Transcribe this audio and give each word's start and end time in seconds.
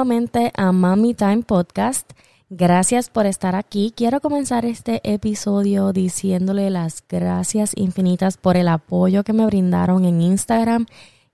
Nuevamente 0.00 0.50
a 0.56 0.72
Mommy 0.72 1.12
Time 1.12 1.42
Podcast. 1.42 2.10
Gracias 2.48 3.10
por 3.10 3.26
estar 3.26 3.54
aquí. 3.54 3.92
Quiero 3.94 4.22
comenzar 4.22 4.64
este 4.64 5.02
episodio 5.04 5.92
diciéndole 5.92 6.70
las 6.70 7.04
gracias 7.06 7.72
infinitas 7.76 8.38
por 8.38 8.56
el 8.56 8.68
apoyo 8.68 9.24
que 9.24 9.34
me 9.34 9.44
brindaron 9.44 10.06
en 10.06 10.22
Instagram 10.22 10.86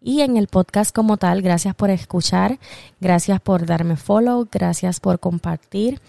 y 0.03 0.23
en 0.23 0.37
el 0.37 0.49
podcast 0.49 0.93
como 0.93 1.17
tal. 1.17 1.43
Gracias 1.43 1.77
por 1.77 1.91
escuchar, 1.91 2.59
gracias 3.01 3.41
por 3.41 3.67
darme 3.67 3.95
follow, 3.95 4.49
gracias 4.51 4.99
por 4.99 5.21
compartir. 5.21 6.01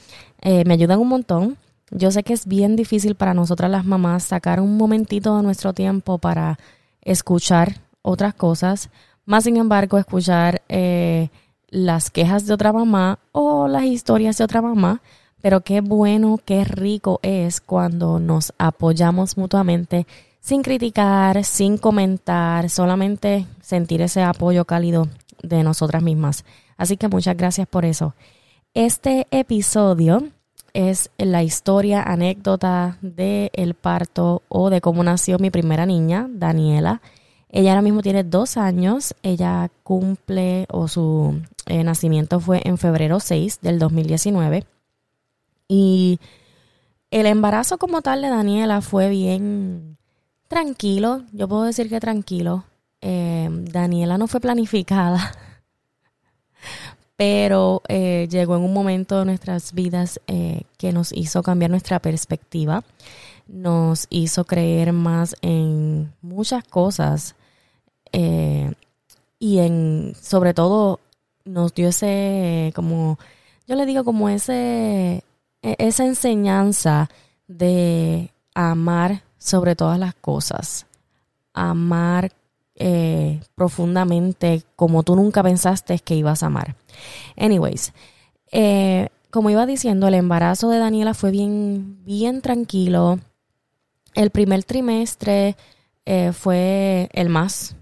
Eh, 0.41 0.63
me 0.65 0.73
ayudan 0.73 0.99
un 0.99 1.09
montón. 1.09 1.57
Yo 1.91 2.09
sé 2.09 2.23
que 2.23 2.33
es 2.33 2.47
bien 2.47 2.75
difícil 2.75 3.13
para 3.13 3.35
nosotras 3.35 3.69
las 3.69 3.85
mamás 3.85 4.23
sacar 4.23 4.61
un 4.61 4.77
momentito 4.77 5.37
de 5.37 5.43
nuestro 5.43 5.73
tiempo 5.73 6.17
para 6.17 6.57
escuchar 7.03 7.81
otras 8.01 8.33
cosas, 8.33 8.89
más 9.25 9.43
sin 9.43 9.57
embargo 9.57 9.99
escuchar 9.99 10.63
eh, 10.69 11.29
las 11.69 12.09
quejas 12.09 12.45
de 12.45 12.53
otra 12.53 12.73
mamá 12.73 13.19
o 13.31 13.67
las 13.67 13.83
historias 13.83 14.37
de 14.37 14.43
otra 14.43 14.61
mamá, 14.61 15.01
pero 15.41 15.61
qué 15.61 15.81
bueno, 15.81 16.39
qué 16.43 16.63
rico 16.63 17.19
es 17.23 17.61
cuando 17.61 18.19
nos 18.19 18.53
apoyamos 18.57 19.37
mutuamente 19.37 20.07
sin 20.39 20.61
criticar, 20.61 21.43
sin 21.43 21.77
comentar, 21.77 22.69
solamente 22.69 23.45
sentir 23.61 24.01
ese 24.01 24.23
apoyo 24.23 24.65
cálido 24.65 25.09
de 25.43 25.63
nosotras 25.63 26.01
mismas. 26.01 26.45
Así 26.77 26.95
que 26.95 27.09
muchas 27.09 27.35
gracias 27.35 27.67
por 27.67 27.83
eso. 27.83 28.15
Este 28.73 29.27
episodio 29.31 30.23
es 30.73 31.09
la 31.17 31.43
historia, 31.43 32.03
anécdota 32.03 32.97
del 33.01 33.49
el 33.53 33.73
parto 33.73 34.43
o 34.47 34.69
de 34.69 34.79
cómo 34.79 35.03
nació 35.03 35.39
mi 35.39 35.49
primera 35.49 35.85
niña, 35.85 36.27
Daniela. 36.29 37.01
Ella 37.49 37.71
ahora 37.71 37.81
mismo 37.81 38.01
tiene 38.01 38.23
dos 38.23 38.57
años. 38.57 39.15
Ella 39.23 39.69
cumple 39.83 40.65
o 40.69 40.87
su 40.87 41.41
eh, 41.65 41.83
nacimiento 41.83 42.39
fue 42.39 42.61
en 42.65 42.77
febrero 42.77 43.19
6 43.19 43.59
del 43.61 43.79
2019. 43.79 44.65
Y 45.67 46.19
el 47.11 47.25
embarazo 47.25 47.77
como 47.77 48.01
tal 48.01 48.21
de 48.21 48.29
Daniela 48.29 48.81
fue 48.81 49.09
bien 49.09 49.97
Tranquilo, 50.47 51.23
yo 51.33 51.47
puedo 51.47 51.63
decir 51.63 51.89
que 51.89 51.99
tranquilo. 51.99 52.63
Eh, 53.01 53.49
Daniela 53.51 54.17
no 54.17 54.27
fue 54.27 54.39
planificada, 54.39 55.33
pero 57.17 57.81
eh, 57.89 58.27
llegó 58.31 58.55
en 58.55 58.63
un 58.63 58.73
momento 58.73 59.19
de 59.19 59.25
nuestras 59.25 59.73
vidas 59.73 60.21
eh, 60.27 60.61
que 60.77 60.93
nos 60.93 61.11
hizo 61.11 61.43
cambiar 61.43 61.69
nuestra 61.69 61.99
perspectiva, 61.99 62.83
nos 63.47 64.07
hizo 64.09 64.45
creer 64.45 64.93
más 64.93 65.35
en 65.41 66.13
muchas 66.21 66.63
cosas 66.63 67.35
y 69.39 69.59
en, 69.59 70.13
sobre 70.19 70.53
todo, 70.53 70.99
nos 71.45 71.73
dio 71.73 71.89
ese, 71.89 72.71
como, 72.75 73.17
yo 73.67 73.75
le 73.75 73.85
digo, 73.85 74.03
como 74.03 74.29
ese, 74.29 75.23
e-, 75.61 75.75
esa 75.79 76.05
enseñanza 76.05 77.09
de 77.47 78.31
amar 78.53 79.23
sobre 79.37 79.75
todas 79.75 79.99
las 79.99 80.15
cosas. 80.15 80.85
Amar 81.53 82.31
eh, 82.75 83.41
profundamente 83.55 84.63
como 84.75 85.03
tú 85.03 85.15
nunca 85.15 85.43
pensaste 85.43 85.99
que 85.99 86.15
ibas 86.15 86.43
a 86.43 86.47
amar. 86.47 86.75
Anyways, 87.37 87.93
eh, 88.51 89.09
como 89.31 89.49
iba 89.49 89.65
diciendo, 89.65 90.07
el 90.07 90.15
embarazo 90.15 90.69
de 90.69 90.79
Daniela 90.79 91.13
fue 91.13 91.31
bien, 91.31 92.03
bien 92.05 92.41
tranquilo. 92.41 93.19
El 94.17 94.29
primer 94.31 94.63
trimestre 94.63 95.55
eh, 96.05 96.31
fue 96.33 97.09
el 97.13 97.29
más 97.29 97.75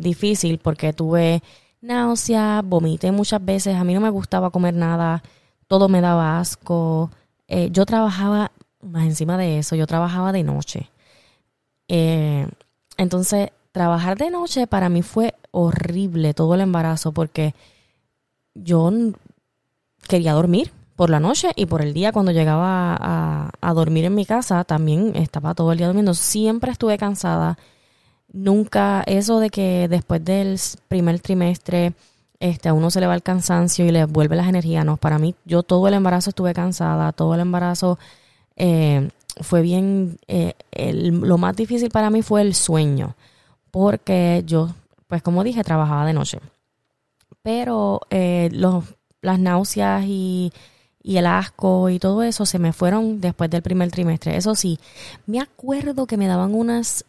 difícil 0.00 0.58
porque 0.58 0.92
tuve 0.92 1.42
náusea, 1.80 2.62
vomité 2.64 3.10
muchas 3.10 3.44
veces, 3.44 3.74
a 3.74 3.82
mí 3.82 3.92
no 3.92 4.00
me 4.00 4.08
gustaba 4.08 4.50
comer 4.50 4.72
nada, 4.72 5.22
todo 5.66 5.88
me 5.88 6.00
daba 6.00 6.38
asco. 6.38 7.10
yo 7.72 7.84
trabajaba 7.84 8.52
más 8.82 9.04
encima 9.04 9.36
de 9.36 9.58
eso, 9.58 9.76
yo 9.76 9.86
trabajaba 9.86 10.32
de 10.32 10.42
noche. 10.42 10.90
Eh, 11.88 12.46
entonces, 12.96 13.50
trabajar 13.72 14.18
de 14.18 14.30
noche 14.30 14.66
para 14.66 14.88
mí 14.88 15.02
fue 15.02 15.34
horrible 15.50 16.34
todo 16.34 16.54
el 16.54 16.60
embarazo 16.60 17.12
porque 17.12 17.54
yo 18.54 18.90
quería 20.08 20.32
dormir 20.32 20.72
por 20.98 21.10
la 21.10 21.20
noche 21.20 21.52
y 21.54 21.66
por 21.66 21.80
el 21.80 21.94
día 21.94 22.10
cuando 22.10 22.32
llegaba 22.32 22.96
a, 22.98 23.50
a, 23.60 23.72
dormir 23.72 24.04
en 24.04 24.16
mi 24.16 24.26
casa 24.26 24.64
también 24.64 25.14
estaba 25.14 25.54
todo 25.54 25.70
el 25.70 25.78
día 25.78 25.86
durmiendo. 25.86 26.12
Siempre 26.12 26.72
estuve 26.72 26.98
cansada. 26.98 27.56
Nunca 28.32 29.04
eso 29.06 29.38
de 29.38 29.48
que 29.48 29.86
después 29.88 30.24
del 30.24 30.58
primer 30.88 31.20
trimestre 31.20 31.92
este, 32.40 32.68
a 32.68 32.72
uno 32.72 32.90
se 32.90 32.98
le 32.98 33.06
va 33.06 33.14
el 33.14 33.22
cansancio 33.22 33.86
y 33.86 33.92
le 33.92 34.06
vuelve 34.06 34.34
las 34.34 34.48
energías. 34.48 34.84
No, 34.84 34.96
para 34.96 35.20
mí 35.20 35.36
yo 35.44 35.62
todo 35.62 35.86
el 35.86 35.94
embarazo 35.94 36.30
estuve 36.30 36.52
cansada, 36.52 37.12
todo 37.12 37.32
el 37.34 37.40
embarazo 37.42 37.96
eh, 38.56 39.08
fue 39.40 39.62
bien, 39.62 40.18
eh, 40.26 40.54
lo 40.72 41.38
más 41.38 41.54
difícil 41.54 41.90
para 41.90 42.10
mí 42.10 42.22
fue 42.22 42.42
el 42.42 42.56
sueño, 42.56 43.14
porque 43.70 44.42
yo, 44.44 44.70
pues 45.06 45.22
como 45.22 45.44
dije, 45.44 45.62
trabajaba 45.62 46.06
de 46.06 46.12
noche. 46.12 46.40
Pero 47.42 48.00
eh, 48.10 48.48
los, 48.50 48.82
las 49.22 49.38
náuseas 49.38 50.02
y, 50.04 50.52
y 51.08 51.16
el 51.16 51.26
asco 51.26 51.88
y 51.88 51.98
todo 51.98 52.22
eso 52.22 52.44
se 52.44 52.58
me 52.58 52.74
fueron 52.74 53.22
después 53.22 53.48
del 53.48 53.62
primer 53.62 53.90
trimestre. 53.90 54.36
Eso 54.36 54.54
sí, 54.54 54.78
me 55.24 55.40
acuerdo 55.40 56.06
que 56.06 56.18
me 56.18 56.26
daban 56.26 56.54
unas 56.54 57.06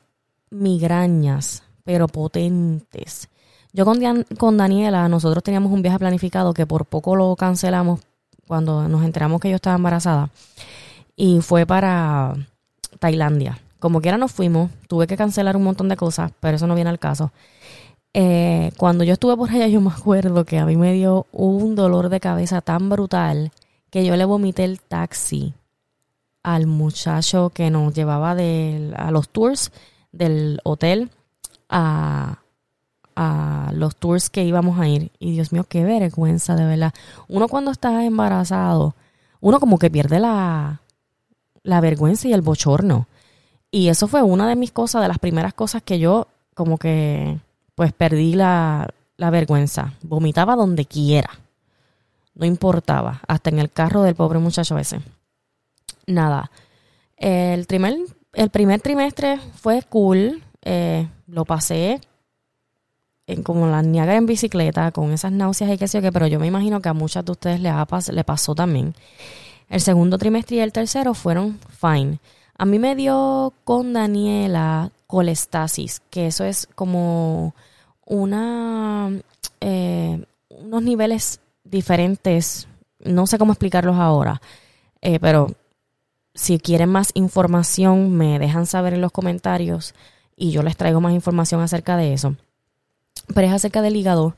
migrañas, 0.51 1.63
pero 1.83 2.07
potentes. 2.07 3.27
Yo 3.73 3.83
con, 3.83 3.99
con 4.37 4.55
Daniela, 4.55 5.09
nosotros 5.09 5.43
teníamos 5.43 5.73
un 5.73 5.81
viaje 5.81 5.99
planificado 5.99 6.53
que 6.53 6.65
por 6.65 6.85
poco 6.85 7.17
lo 7.17 7.35
cancelamos 7.35 7.99
cuando 8.47 8.87
nos 8.87 9.03
enteramos 9.03 9.41
que 9.41 9.49
yo 9.49 9.57
estaba 9.57 9.75
embarazada 9.75 10.29
y 11.17 11.41
fue 11.41 11.65
para 11.65 12.35
Tailandia. 12.99 13.59
Como 13.79 13.99
quiera 13.99 14.17
nos 14.17 14.31
fuimos, 14.31 14.71
tuve 14.87 15.07
que 15.07 15.17
cancelar 15.17 15.57
un 15.57 15.63
montón 15.65 15.89
de 15.89 15.97
cosas, 15.97 16.31
pero 16.39 16.55
eso 16.55 16.67
no 16.67 16.75
viene 16.75 16.89
al 16.89 16.99
caso. 16.99 17.33
Eh, 18.13 18.71
cuando 18.77 19.03
yo 19.03 19.11
estuve 19.11 19.35
por 19.35 19.49
allá, 19.49 19.67
yo 19.67 19.81
me 19.81 19.91
acuerdo 19.91 20.45
que 20.45 20.57
a 20.57 20.65
mí 20.65 20.77
me 20.77 20.93
dio 20.93 21.27
un 21.33 21.75
dolor 21.75 22.07
de 22.07 22.21
cabeza 22.21 22.61
tan 22.61 22.87
brutal 22.87 23.51
que 23.89 24.05
yo 24.05 24.15
le 24.15 24.25
vomité 24.25 24.63
el 24.63 24.79
taxi 24.79 25.53
al 26.43 26.67
muchacho 26.67 27.49
que 27.49 27.69
nos 27.69 27.93
llevaba 27.93 28.31
a 28.31 29.11
los 29.11 29.29
tours 29.29 29.71
del 30.11 30.59
hotel 30.63 31.11
a, 31.69 32.39
a 33.15 33.71
los 33.73 33.95
tours 33.95 34.29
que 34.29 34.43
íbamos 34.43 34.79
a 34.79 34.87
ir. 34.87 35.11
Y 35.19 35.31
Dios 35.31 35.51
mío, 35.51 35.65
qué 35.67 35.83
vergüenza, 35.83 36.55
de 36.55 36.65
verdad. 36.65 36.93
Uno 37.27 37.47
cuando 37.47 37.71
está 37.71 38.05
embarazado, 38.05 38.95
uno 39.41 39.59
como 39.59 39.77
que 39.77 39.91
pierde 39.91 40.19
la, 40.19 40.81
la 41.63 41.81
vergüenza 41.81 42.27
y 42.27 42.33
el 42.33 42.41
bochorno. 42.41 43.07
Y 43.71 43.89
eso 43.89 44.07
fue 44.07 44.23
una 44.23 44.47
de 44.47 44.55
mis 44.55 44.71
cosas, 44.71 45.01
de 45.01 45.07
las 45.07 45.19
primeras 45.19 45.53
cosas 45.53 45.83
que 45.83 45.99
yo 45.99 46.27
como 46.55 46.77
que 46.77 47.39
pues 47.75 47.93
perdí 47.93 48.33
la, 48.33 48.89
la 49.17 49.29
vergüenza. 49.29 49.93
Vomitaba 50.01 50.55
donde 50.55 50.85
quiera. 50.85 51.29
No 52.39 52.45
importaba. 52.45 53.21
Hasta 53.27 53.49
en 53.49 53.59
el 53.59 53.69
carro 53.69 54.01
del 54.01 54.15
pobre 54.15 54.39
muchacho 54.39 54.77
ese. 54.77 55.01
Nada. 56.07 56.49
El 57.17 57.65
primer, 57.65 57.97
trimestre 58.81 59.41
fue 59.55 59.83
cool. 59.83 60.41
Eh, 60.61 61.05
lo 61.27 61.43
pasé 61.43 61.99
en, 63.27 63.43
como 63.43 63.67
la 63.67 63.81
niaga 63.81 64.15
en 64.15 64.25
bicicleta, 64.25 64.91
con 64.91 65.11
esas 65.11 65.33
náuseas 65.33 65.69
y 65.71 65.77
qué 65.77 65.89
sé 65.89 65.97
yo 65.97 66.01
qué, 66.01 66.13
pero 66.13 66.27
yo 66.27 66.39
me 66.39 66.47
imagino 66.47 66.81
que 66.81 66.87
a 66.87 66.93
muchas 66.93 67.25
de 67.25 67.33
ustedes 67.33 67.59
les, 67.59 67.73
le 68.13 68.23
pasó 68.23 68.55
también. 68.55 68.95
El 69.67 69.81
segundo 69.81 70.17
trimestre 70.17 70.55
y 70.55 70.59
el 70.61 70.71
tercero 70.71 71.13
fueron 71.13 71.59
fine. 71.69 72.19
A 72.57 72.65
mí 72.65 72.79
me 72.79 72.95
dio 72.95 73.53
con 73.65 73.91
Daniela 73.91 74.91
colestasis, 75.07 76.01
que 76.09 76.27
eso 76.27 76.45
es 76.45 76.67
como 76.73 77.53
una 78.05 79.11
eh, 79.59 80.23
unos 80.49 80.83
niveles 80.83 81.41
diferentes. 81.69 82.67
No 82.99 83.27
sé 83.27 83.37
cómo 83.37 83.53
explicarlos 83.53 83.97
ahora, 83.97 84.41
eh, 85.01 85.19
pero 85.19 85.55
si 86.33 86.59
quieren 86.59 86.89
más 86.89 87.11
información 87.13 88.11
me 88.15 88.39
dejan 88.39 88.65
saber 88.65 88.93
en 88.93 89.01
los 89.01 89.11
comentarios 89.11 89.93
y 90.35 90.51
yo 90.51 90.63
les 90.63 90.77
traigo 90.77 91.01
más 91.01 91.13
información 91.13 91.61
acerca 91.61 91.97
de 91.97 92.13
eso. 92.13 92.35
Pero 93.33 93.47
es 93.47 93.53
acerca 93.53 93.81
del 93.81 93.95
hígado 93.95 94.35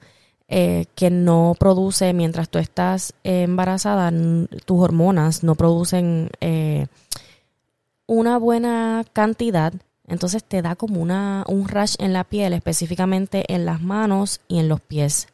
eh, 0.47 0.85
que 0.95 1.09
no 1.09 1.55
produce, 1.57 2.11
mientras 2.13 2.49
tú 2.49 2.59
estás 2.59 3.13
embarazada, 3.23 4.11
tus 4.65 4.79
hormonas 4.79 5.43
no 5.43 5.55
producen 5.55 6.29
eh, 6.41 6.87
una 8.05 8.37
buena 8.37 9.05
cantidad, 9.13 9.73
entonces 10.07 10.43
te 10.43 10.61
da 10.61 10.75
como 10.75 11.01
una, 11.01 11.45
un 11.47 11.69
rash 11.69 11.95
en 11.99 12.11
la 12.11 12.25
piel, 12.25 12.51
específicamente 12.51 13.45
en 13.53 13.65
las 13.65 13.81
manos 13.81 14.41
y 14.49 14.59
en 14.59 14.67
los 14.67 14.81
pies. 14.81 15.29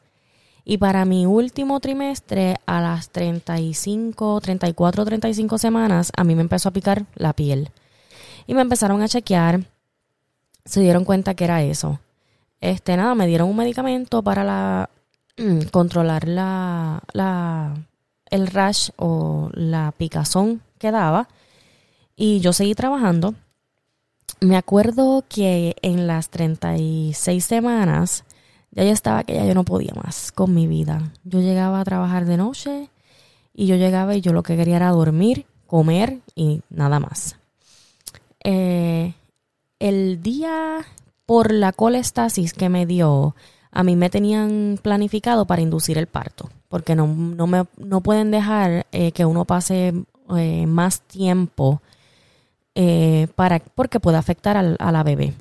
Y 0.69 0.79
para 0.79 1.05
mi 1.05 1.25
último 1.25 1.79
trimestre, 1.79 2.57
a 2.65 2.81
las 2.81 3.09
35, 3.11 4.41
34, 4.41 5.05
35 5.05 5.57
semanas, 5.57 6.11
a 6.13 6.25
mí 6.25 6.35
me 6.35 6.41
empezó 6.41 6.67
a 6.67 6.73
picar 6.73 7.05
la 7.15 7.31
piel. 7.31 7.71
Y 8.47 8.53
me 8.53 8.59
empezaron 8.59 9.01
a 9.01 9.07
chequear, 9.07 9.61
se 10.65 10.81
dieron 10.81 11.05
cuenta 11.05 11.35
que 11.35 11.45
era 11.45 11.63
eso. 11.63 12.01
Este, 12.59 12.97
nada, 12.97 13.15
me 13.15 13.27
dieron 13.27 13.47
un 13.47 13.55
medicamento 13.55 14.21
para 14.21 14.43
la 14.43 14.89
controlar 15.71 16.27
la, 16.27 17.01
la, 17.13 17.73
el 18.29 18.47
rash 18.47 18.89
o 18.97 19.49
la 19.53 19.93
picazón 19.97 20.61
que 20.79 20.91
daba. 20.91 21.29
Y 22.17 22.41
yo 22.41 22.51
seguí 22.51 22.75
trabajando. 22.75 23.35
Me 24.41 24.57
acuerdo 24.57 25.23
que 25.29 25.77
en 25.81 26.07
las 26.07 26.27
36 26.29 27.45
semanas 27.45 28.25
ya 28.71 28.83
yo 28.83 28.91
estaba 28.91 29.23
que 29.23 29.33
ya 29.33 29.45
yo 29.45 29.53
no 29.53 29.63
podía 29.63 29.93
más 29.95 30.31
con 30.31 30.53
mi 30.53 30.67
vida. 30.67 31.11
Yo 31.23 31.39
llegaba 31.39 31.79
a 31.79 31.85
trabajar 31.85 32.25
de 32.25 32.37
noche 32.37 32.89
y 33.53 33.65
yo 33.65 33.75
llegaba 33.75 34.15
y 34.15 34.21
yo 34.21 34.33
lo 34.33 34.43
que 34.43 34.55
quería 34.55 34.75
era 34.77 34.91
dormir, 34.91 35.45
comer 35.65 36.19
y 36.35 36.61
nada 36.69 36.99
más. 36.99 37.37
Eh, 38.43 39.13
el 39.79 40.21
día 40.21 40.85
por 41.25 41.51
la 41.51 41.73
colestasis 41.73 42.53
que 42.53 42.69
me 42.69 42.85
dio, 42.85 43.35
a 43.71 43.83
mí 43.83 43.95
me 43.95 44.09
tenían 44.09 44.79
planificado 44.81 45.45
para 45.45 45.61
inducir 45.61 45.97
el 45.97 46.07
parto, 46.07 46.49
porque 46.69 46.95
no, 46.95 47.07
no, 47.07 47.47
me, 47.47 47.65
no 47.77 48.01
pueden 48.01 48.31
dejar 48.31 48.85
eh, 48.91 49.11
que 49.11 49.25
uno 49.25 49.45
pase 49.45 49.93
eh, 50.37 50.65
más 50.67 51.01
tiempo 51.01 51.81
para, 53.35 53.57
porque 53.57 53.99
puede 53.99 54.17
afectar 54.17 54.55
a 54.55 54.91
la 54.91 55.01
bebé. 55.01 55.33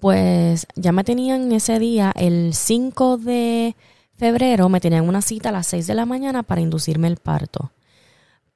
Pues 0.00 0.66
ya 0.74 0.92
me 0.92 1.04
tenían 1.04 1.50
ese 1.52 1.78
día, 1.78 2.12
el 2.14 2.54
5 2.54 3.16
de 3.18 3.76
febrero, 4.16 4.68
me 4.68 4.80
tenían 4.80 5.08
una 5.08 5.22
cita 5.22 5.48
a 5.48 5.52
las 5.52 5.66
6 5.68 5.86
de 5.86 5.94
la 5.94 6.06
mañana 6.06 6.42
para 6.42 6.60
inducirme 6.60 7.08
el 7.08 7.16
parto. 7.16 7.72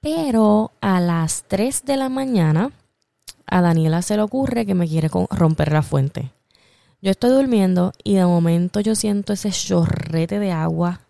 Pero 0.01 0.73
a 0.81 1.01
las 1.01 1.45
3 1.49 1.85
de 1.85 1.97
la 1.97 2.09
mañana, 2.09 2.73
a 3.47 3.61
Daniela 3.61 4.03
se 4.03 4.17
le 4.17 4.23
ocurre 4.23 4.65
que 4.65 4.75
me 4.75 4.89
quiere 4.89 5.11
romper 5.31 5.73
la 5.73 5.83
fuente. 5.83 6.33
Yo 7.03 7.11
estoy 7.11 7.31
durmiendo 7.31 7.93
y 8.05 8.15
de 8.15 8.25
momento 8.25 8.81
yo 8.81 8.95
siento 8.95 9.33
ese 9.33 9.51
chorrete 9.51 10.39
de 10.39 10.53
agua 10.53 11.01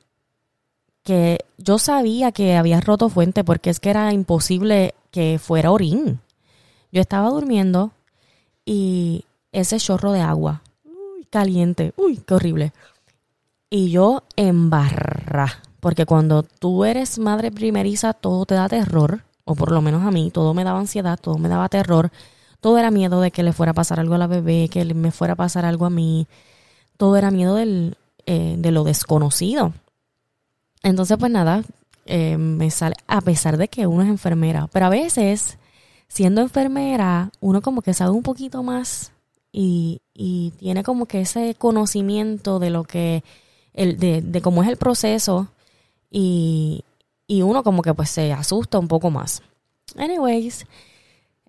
que 1.03 1.45
yo 1.59 1.79
sabía 1.79 2.33
que 2.33 2.57
había 2.57 2.81
roto 2.81 3.09
fuente 3.09 3.43
porque 3.43 3.71
es 3.71 3.81
que 3.81 3.91
era 3.91 4.13
imposible 4.13 4.95
que 5.11 5.39
fuera 5.39 5.71
orín. 5.71 6.21
Yo 6.93 7.01
estaba 7.01 7.29
durmiendo 7.31 7.93
y 8.65 9.25
ese 9.53 9.79
chorro 9.79 10.13
de 10.13 10.21
agua, 10.21 10.63
uy, 10.85 11.25
caliente, 11.31 11.93
uy, 11.97 12.19
qué 12.27 12.35
horrible. 12.35 12.73
Y 13.69 13.91
yo 13.91 14.25
en 14.37 14.71
barra, 14.71 15.63
porque 15.81 16.07
cuando 16.07 16.43
tú 16.43 16.85
eres 16.85 17.19
madre 17.19 17.51
primeriza 17.51 18.13
todo 18.13 18.45
te 18.47 18.55
da 18.55 18.69
terror, 18.69 19.23
o 19.45 19.55
por 19.55 19.73
lo 19.73 19.83
menos 19.83 20.05
a 20.05 20.11
mí, 20.11 20.31
todo 20.31 20.55
me 20.55 20.65
daba 20.65 20.81
ansiedad, 20.81 21.19
todo 21.21 21.39
me 21.39 21.49
daba 21.49 21.69
terror, 21.69 22.11
todo 22.61 22.79
era 22.79 22.91
miedo 22.91 23.21
de 23.21 23.31
que 23.31 23.43
le 23.43 23.53
fuera 23.53 23.73
a 23.73 23.75
pasar 23.75 24.01
algo 24.01 24.15
a 24.15 24.19
la 24.19 24.27
bebé, 24.27 24.69
que 24.69 24.85
me 24.95 25.11
fuera 25.11 25.35
a 25.35 25.37
pasar 25.37 25.65
algo 25.65 25.87
a 25.87 25.91
mí, 25.91 26.27
todo 26.97 27.17
era 27.17 27.31
miedo 27.31 27.55
del, 27.55 27.97
eh, 28.27 28.57
de 28.59 28.71
lo 28.71 28.85
desconocido. 28.85 29.73
Entonces, 30.83 31.17
pues 31.19 31.33
nada, 31.33 31.63
eh, 32.07 32.37
me 32.37 32.71
sale, 32.71 32.97
a 33.07 33.21
pesar 33.21 33.57
de 33.57 33.69
que 33.69 33.87
uno 33.87 34.03
es 34.03 34.09
enfermera, 34.09 34.69
pero 34.73 34.87
a 34.87 34.91
veces, 34.91 35.59
siendo 36.09 36.41
enfermera, 36.41 37.31
uno 37.41 37.63
como 37.63 37.83
que 37.83 37.95
sabe 37.95 38.11
un 38.11 38.23
poquito 38.23 38.63
más 38.63 39.13
y, 39.53 40.01
y 40.15 40.53
tiene 40.59 40.83
como 40.83 41.07
que 41.07 41.23
ese 41.23 41.55
conocimiento 41.55 42.59
de 42.59 42.71
lo 42.71 42.85
que, 42.85 43.25
el, 43.75 43.99
de, 43.99 44.23
de 44.23 44.41
cómo 44.41 44.63
es 44.63 44.69
el 44.69 44.77
proceso 44.77 45.49
y, 46.11 46.85
y 47.27 47.43
uno 47.43 47.63
como 47.63 47.83
que 47.83 47.95
pues 47.95 48.11
se 48.11 48.33
asusta 48.33 48.79
un 48.79 48.89
poco 48.89 49.11
más. 49.11 49.43
Anyways, 49.97 50.67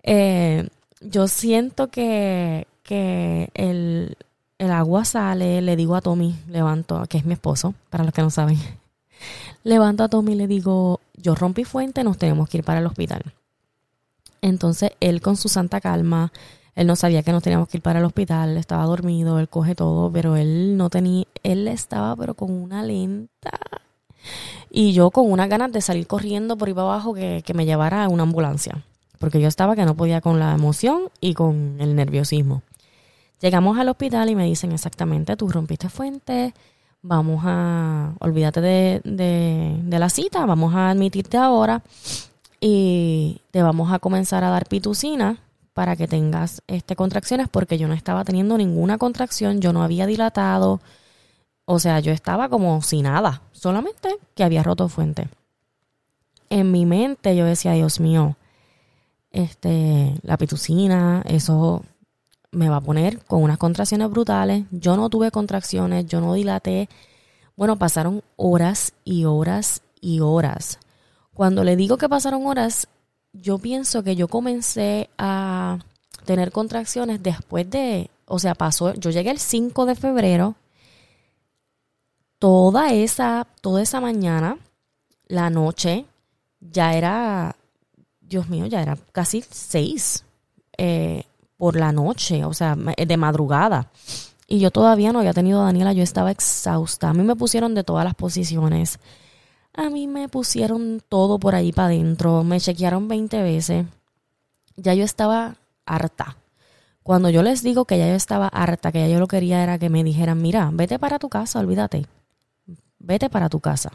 eh, 0.02 0.68
yo 1.00 1.28
siento 1.28 1.88
que, 1.88 2.66
que 2.82 3.50
el, 3.54 4.16
el, 4.58 4.70
agua 4.70 5.04
sale, 5.04 5.62
le 5.62 5.76
digo 5.76 5.94
a 5.94 6.00
Tommy, 6.00 6.36
levanto, 6.48 7.04
que 7.08 7.18
es 7.18 7.24
mi 7.24 7.34
esposo, 7.34 7.74
para 7.90 8.04
los 8.04 8.12
que 8.12 8.22
no 8.22 8.30
saben, 8.30 8.58
levanto 9.64 10.04
a 10.04 10.08
Tommy 10.08 10.32
y 10.32 10.36
le 10.36 10.46
digo, 10.46 11.00
yo 11.16 11.34
rompí 11.34 11.64
fuente, 11.64 12.04
nos 12.04 12.18
tenemos 12.18 12.48
que 12.48 12.58
ir 12.58 12.64
para 12.64 12.80
el 12.80 12.86
hospital. 12.86 13.22
Entonces 14.40 14.90
él 15.00 15.20
con 15.20 15.36
su 15.36 15.48
santa 15.48 15.80
calma 15.80 16.32
él 16.74 16.86
no 16.86 16.96
sabía 16.96 17.22
que 17.22 17.32
nos 17.32 17.42
teníamos 17.42 17.68
que 17.68 17.78
ir 17.78 17.82
para 17.82 17.98
el 17.98 18.04
hospital, 18.04 18.56
estaba 18.56 18.84
dormido, 18.84 19.38
él 19.38 19.48
coge 19.48 19.74
todo, 19.74 20.10
pero 20.10 20.36
él 20.36 20.76
no 20.76 20.88
tenía, 20.88 21.26
él 21.42 21.68
estaba 21.68 22.16
pero 22.16 22.34
con 22.34 22.50
una 22.50 22.82
lenta. 22.82 23.50
Y 24.70 24.92
yo 24.92 25.10
con 25.10 25.30
unas 25.30 25.48
ganas 25.48 25.72
de 25.72 25.82
salir 25.82 26.06
corriendo 26.06 26.56
por 26.56 26.68
ahí 26.68 26.74
para 26.74 26.86
abajo 26.86 27.12
que, 27.12 27.42
que 27.44 27.54
me 27.54 27.66
llevara 27.66 28.04
a 28.04 28.08
una 28.08 28.22
ambulancia. 28.22 28.82
Porque 29.18 29.40
yo 29.40 29.48
estaba 29.48 29.76
que 29.76 29.84
no 29.84 29.96
podía 29.96 30.20
con 30.20 30.38
la 30.38 30.54
emoción 30.54 31.10
y 31.20 31.34
con 31.34 31.76
el 31.78 31.94
nerviosismo. 31.94 32.62
Llegamos 33.40 33.78
al 33.78 33.88
hospital 33.88 34.30
y 34.30 34.36
me 34.36 34.46
dicen 34.46 34.72
exactamente, 34.72 35.36
tú 35.36 35.48
rompiste 35.48 35.88
fuente, 35.88 36.54
vamos 37.02 37.42
a, 37.44 38.14
olvídate 38.20 38.60
de, 38.60 39.00
de, 39.04 39.76
de 39.82 39.98
la 39.98 40.08
cita, 40.08 40.46
vamos 40.46 40.74
a 40.74 40.90
admitirte 40.90 41.36
ahora 41.36 41.82
y 42.60 43.40
te 43.50 43.62
vamos 43.62 43.92
a 43.92 43.98
comenzar 43.98 44.44
a 44.44 44.50
dar 44.50 44.66
pitucina 44.66 45.38
para 45.72 45.96
que 45.96 46.06
tengas 46.06 46.62
este, 46.66 46.96
contracciones 46.96 47.48
porque 47.48 47.78
yo 47.78 47.88
no 47.88 47.94
estaba 47.94 48.24
teniendo 48.24 48.58
ninguna 48.58 48.98
contracción, 48.98 49.60
yo 49.60 49.72
no 49.72 49.82
había 49.82 50.06
dilatado, 50.06 50.80
o 51.64 51.78
sea, 51.78 52.00
yo 52.00 52.12
estaba 52.12 52.48
como 52.48 52.82
sin 52.82 53.04
nada, 53.04 53.42
solamente 53.52 54.16
que 54.34 54.44
había 54.44 54.62
roto 54.62 54.88
fuente. 54.88 55.28
En 56.50 56.70
mi 56.70 56.84
mente 56.84 57.34
yo 57.36 57.46
decía, 57.46 57.72
Dios 57.72 58.00
mío, 58.00 58.36
este, 59.30 60.14
la 60.22 60.36
pitucina, 60.36 61.22
eso 61.26 61.82
me 62.50 62.68
va 62.68 62.76
a 62.76 62.80
poner 62.82 63.24
con 63.24 63.42
unas 63.42 63.58
contracciones 63.58 64.10
brutales. 64.10 64.66
Yo 64.70 64.96
no 64.96 65.08
tuve 65.08 65.30
contracciones, 65.30 66.06
yo 66.06 66.20
no 66.20 66.34
dilaté. 66.34 66.88
Bueno, 67.56 67.76
pasaron 67.78 68.22
horas 68.36 68.92
y 69.04 69.24
horas 69.24 69.82
y 70.00 70.20
horas. 70.20 70.78
Cuando 71.32 71.64
le 71.64 71.76
digo 71.76 71.96
que 71.96 72.10
pasaron 72.10 72.46
horas, 72.46 72.88
yo 73.32 73.58
pienso 73.58 74.02
que 74.02 74.16
yo 74.16 74.28
comencé 74.28 75.08
a 75.18 75.78
tener 76.24 76.52
contracciones 76.52 77.22
después 77.22 77.68
de, 77.68 78.10
o 78.26 78.38
sea, 78.38 78.54
pasó, 78.54 78.94
yo 78.94 79.10
llegué 79.10 79.30
el 79.30 79.38
5 79.38 79.86
de 79.86 79.94
febrero, 79.94 80.54
toda 82.38 82.92
esa, 82.92 83.46
toda 83.60 83.82
esa 83.82 84.00
mañana, 84.00 84.58
la 85.26 85.50
noche, 85.50 86.06
ya 86.60 86.94
era, 86.94 87.56
Dios 88.20 88.48
mío, 88.48 88.66
ya 88.66 88.82
era 88.82 88.98
casi 89.12 89.44
6 89.48 90.24
eh, 90.78 91.24
por 91.56 91.76
la 91.76 91.92
noche, 91.92 92.44
o 92.44 92.52
sea, 92.52 92.76
de 92.76 93.16
madrugada. 93.16 93.90
Y 94.46 94.58
yo 94.58 94.70
todavía 94.70 95.12
no 95.12 95.20
había 95.20 95.32
tenido 95.32 95.62
a 95.62 95.64
Daniela, 95.64 95.92
yo 95.92 96.02
estaba 96.02 96.30
exhausta. 96.30 97.08
A 97.08 97.14
mí 97.14 97.22
me 97.22 97.36
pusieron 97.36 97.74
de 97.74 97.84
todas 97.84 98.04
las 98.04 98.14
posiciones. 98.14 98.98
A 99.74 99.88
mí 99.88 100.06
me 100.06 100.28
pusieron 100.28 101.02
todo 101.08 101.38
por 101.38 101.54
ahí 101.54 101.72
para 101.72 101.86
adentro, 101.88 102.44
me 102.44 102.60
chequearon 102.60 103.08
20 103.08 103.42
veces. 103.42 103.86
Ya 104.76 104.94
yo 104.94 105.04
estaba 105.04 105.56
harta. 105.86 106.36
Cuando 107.02 107.30
yo 107.30 107.42
les 107.42 107.62
digo 107.62 107.84
que 107.84 107.98
ya 107.98 108.08
yo 108.08 108.14
estaba 108.14 108.48
harta, 108.48 108.92
que 108.92 109.00
ya 109.00 109.08
yo 109.08 109.18
lo 109.18 109.26
quería 109.26 109.62
era 109.62 109.78
que 109.78 109.88
me 109.90 110.04
dijeran, 110.04 110.40
mira, 110.40 110.70
vete 110.72 110.98
para 110.98 111.18
tu 111.18 111.28
casa, 111.28 111.58
olvídate. 111.58 112.06
Vete 112.98 113.28
para 113.30 113.48
tu 113.48 113.60
casa. 113.60 113.92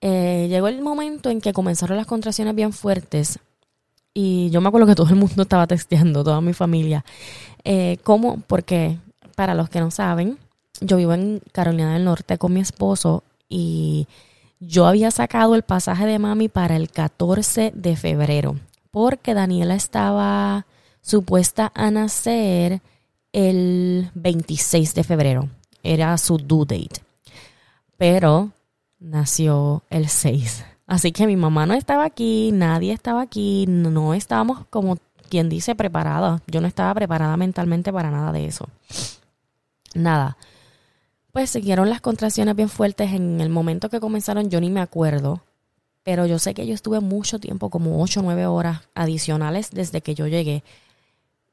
Eh, 0.00 0.46
llegó 0.48 0.68
el 0.68 0.80
momento 0.80 1.30
en 1.30 1.40
que 1.40 1.52
comenzaron 1.52 1.96
las 1.96 2.06
contracciones 2.06 2.54
bien 2.54 2.72
fuertes 2.72 3.38
y 4.14 4.50
yo 4.50 4.60
me 4.60 4.68
acuerdo 4.68 4.86
que 4.86 4.94
todo 4.94 5.08
el 5.08 5.16
mundo 5.16 5.42
estaba 5.42 5.66
testeando, 5.66 6.24
toda 6.24 6.40
mi 6.40 6.52
familia. 6.52 7.04
Eh, 7.64 7.98
¿Cómo? 8.02 8.42
Porque, 8.46 8.98
para 9.36 9.54
los 9.54 9.68
que 9.68 9.80
no 9.80 9.90
saben, 9.90 10.38
yo 10.80 10.96
vivo 10.96 11.14
en 11.14 11.40
Carolina 11.52 11.94
del 11.94 12.04
Norte 12.04 12.38
con 12.38 12.52
mi 12.52 12.60
esposo 12.60 13.22
y 13.48 14.06
yo 14.64 14.86
había 14.86 15.10
sacado 15.10 15.56
el 15.56 15.62
pasaje 15.62 16.06
de 16.06 16.20
mami 16.20 16.48
para 16.48 16.76
el 16.76 16.88
14 16.88 17.72
de 17.74 17.96
febrero, 17.96 18.56
porque 18.92 19.34
Daniela 19.34 19.74
estaba 19.74 20.66
supuesta 21.00 21.72
a 21.74 21.90
nacer 21.90 22.80
el 23.32 24.10
26 24.14 24.94
de 24.94 25.02
febrero. 25.02 25.48
Era 25.82 26.16
su 26.16 26.36
due 26.36 26.64
date. 26.64 27.02
Pero 27.96 28.50
nació 29.00 29.82
el 29.90 30.08
6. 30.08 30.64
Así 30.86 31.10
que 31.10 31.26
mi 31.26 31.36
mamá 31.36 31.66
no 31.66 31.74
estaba 31.74 32.04
aquí, 32.04 32.50
nadie 32.52 32.92
estaba 32.92 33.22
aquí, 33.22 33.64
no 33.66 34.14
estábamos 34.14 34.64
como 34.70 34.96
quien 35.28 35.48
dice 35.48 35.74
preparada. 35.74 36.40
Yo 36.46 36.60
no 36.60 36.68
estaba 36.68 36.94
preparada 36.94 37.36
mentalmente 37.36 37.92
para 37.92 38.12
nada 38.12 38.30
de 38.30 38.46
eso. 38.46 38.68
Nada. 39.94 40.36
Pues 41.32 41.50
siguieron 41.50 41.88
las 41.88 42.00
contracciones 42.00 42.54
bien 42.54 42.68
fuertes. 42.68 43.12
En 43.12 43.40
el 43.40 43.48
momento 43.48 43.88
que 43.88 44.00
comenzaron 44.00 44.50
yo 44.50 44.60
ni 44.60 44.70
me 44.70 44.80
acuerdo. 44.80 45.40
Pero 46.04 46.26
yo 46.26 46.38
sé 46.38 46.52
que 46.52 46.66
yo 46.66 46.74
estuve 46.74 47.00
mucho 47.00 47.38
tiempo, 47.38 47.70
como 47.70 48.02
8 48.02 48.20
o 48.20 48.22
9 48.24 48.46
horas 48.46 48.80
adicionales 48.94 49.70
desde 49.70 50.00
que 50.00 50.14
yo 50.14 50.26
llegué. 50.26 50.62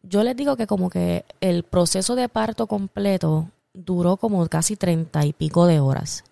Yo 0.03 0.23
les 0.23 0.35
digo 0.35 0.55
que 0.55 0.67
como 0.67 0.89
que 0.89 1.23
el 1.39 1.63
proceso 1.63 2.15
de 2.15 2.29
parto 2.29 2.67
completo 2.67 3.49
duró 3.73 4.17
como 4.17 4.47
casi 4.47 4.75
30 4.75 5.25
y 5.25 5.33
pico 5.33 5.65
de 5.67 5.79
horas. 5.79 6.23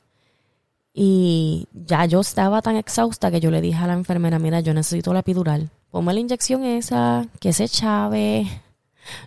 Y 0.94 1.68
ya 1.74 2.06
yo 2.06 2.22
estaba 2.22 2.62
tan 2.62 2.75
exhausta 2.75 3.30
que 3.30 3.39
yo 3.39 3.51
le 3.51 3.62
dije 3.62 3.77
a 3.77 3.88
la 3.88 3.94
enfermera, 3.94 4.39
mira, 4.39 4.62
yo 4.62 4.74
necesito 4.74 5.13
la 5.13 5.20
epidural. 5.20 5.70
Ponme 5.92 6.13
la 6.13 6.20
inyección 6.20 6.63
esa, 6.63 7.27
que 7.39 7.54
se 7.54 7.70
chave. 7.70 8.48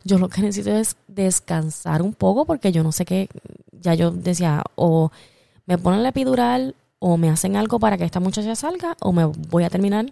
Yo 0.04 0.18
lo 0.18 0.28
que 0.28 0.42
necesito 0.42 0.76
es 0.76 0.96
descansar 1.06 2.02
un 2.02 2.12
poco 2.12 2.44
porque 2.44 2.72
yo 2.72 2.82
no 2.82 2.92
sé 2.92 3.04
qué, 3.04 3.28
ya 3.80 3.94
yo 3.94 4.10
decía, 4.10 4.62
o 4.74 5.10
me 5.66 5.78
ponen 5.78 6.02
la 6.02 6.10
epidural 6.10 6.74
o 6.98 7.16
me 7.16 7.30
hacen 7.30 7.56
algo 7.56 7.78
para 7.78 7.96
que 7.96 8.04
esta 8.04 8.20
muchacha 8.20 8.54
salga 8.54 8.96
o 9.00 9.12
me 9.12 9.24
voy 9.24 9.64
a 9.64 9.70
terminar 9.70 10.06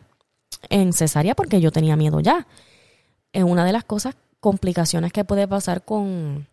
en 0.71 0.93
cesárea 0.93 1.35
porque 1.35 1.61
yo 1.61 1.71
tenía 1.71 1.97
miedo 1.97 2.21
ya. 2.21 2.47
Es 3.33 3.45
una 3.45 3.65
de 3.65 3.73
las 3.73 3.85
cosas, 3.85 4.17
complicaciones 4.41 5.13
que 5.13 5.25
puede 5.25 5.47
pasar 5.47 5.85
con 5.85 6.47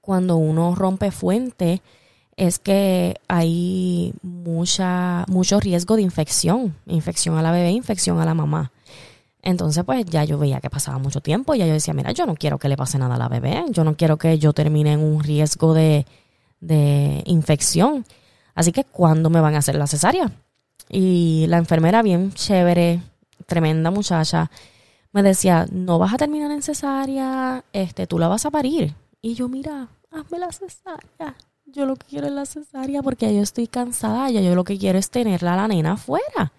cuando 0.00 0.36
uno 0.36 0.74
rompe 0.74 1.10
fuente 1.10 1.80
es 2.36 2.58
que 2.58 3.16
hay 3.28 4.12
mucha, 4.22 5.24
mucho 5.28 5.60
riesgo 5.60 5.96
de 5.96 6.02
infección, 6.02 6.74
infección 6.86 7.38
a 7.38 7.42
la 7.42 7.52
bebé, 7.52 7.70
infección 7.70 8.20
a 8.20 8.24
la 8.24 8.34
mamá. 8.34 8.72
Entonces, 9.44 9.84
pues 9.84 10.06
ya 10.06 10.24
yo 10.24 10.38
veía 10.38 10.60
que 10.60 10.70
pasaba 10.70 10.98
mucho 10.98 11.20
tiempo 11.20 11.54
y 11.54 11.58
ya 11.58 11.66
yo 11.66 11.74
decía, 11.74 11.92
mira, 11.92 12.12
yo 12.12 12.24
no 12.24 12.34
quiero 12.34 12.58
que 12.58 12.70
le 12.70 12.78
pase 12.78 12.98
nada 12.98 13.16
a 13.16 13.18
la 13.18 13.28
bebé, 13.28 13.62
yo 13.68 13.84
no 13.84 13.94
quiero 13.94 14.16
que 14.16 14.38
yo 14.38 14.54
termine 14.54 14.94
en 14.94 15.00
un 15.00 15.22
riesgo 15.22 15.74
de, 15.74 16.06
de 16.60 17.22
infección. 17.26 18.06
Así 18.54 18.72
que, 18.72 18.84
¿cuándo 18.84 19.28
me 19.28 19.42
van 19.42 19.54
a 19.54 19.58
hacer 19.58 19.74
la 19.74 19.86
cesárea? 19.86 20.32
Y 20.88 21.44
la 21.48 21.58
enfermera, 21.58 22.00
bien 22.02 22.32
chévere, 22.32 23.02
tremenda 23.46 23.90
muchacha, 23.90 24.50
me 25.12 25.22
decía, 25.22 25.66
no 25.70 25.98
vas 25.98 26.14
a 26.14 26.16
terminar 26.16 26.50
en 26.50 26.62
cesárea, 26.62 27.64
este, 27.74 28.06
tú 28.06 28.18
la 28.18 28.28
vas 28.28 28.46
a 28.46 28.50
parir. 28.50 28.94
Y 29.20 29.34
yo, 29.34 29.48
mira, 29.48 29.88
hazme 30.10 30.38
la 30.38 30.52
cesárea. 30.52 31.36
Yo 31.66 31.84
lo 31.84 31.96
que 31.96 32.06
quiero 32.06 32.28
es 32.28 32.32
la 32.32 32.46
cesárea 32.46 33.02
porque 33.02 33.34
yo 33.34 33.42
estoy 33.42 33.66
cansada, 33.66 34.30
ya 34.30 34.40
yo 34.40 34.54
lo 34.54 34.64
que 34.64 34.78
quiero 34.78 34.98
es 34.98 35.10
tenerla 35.10 35.52
a 35.52 35.56
la 35.56 35.68
nena 35.68 35.92
afuera. 35.92 36.52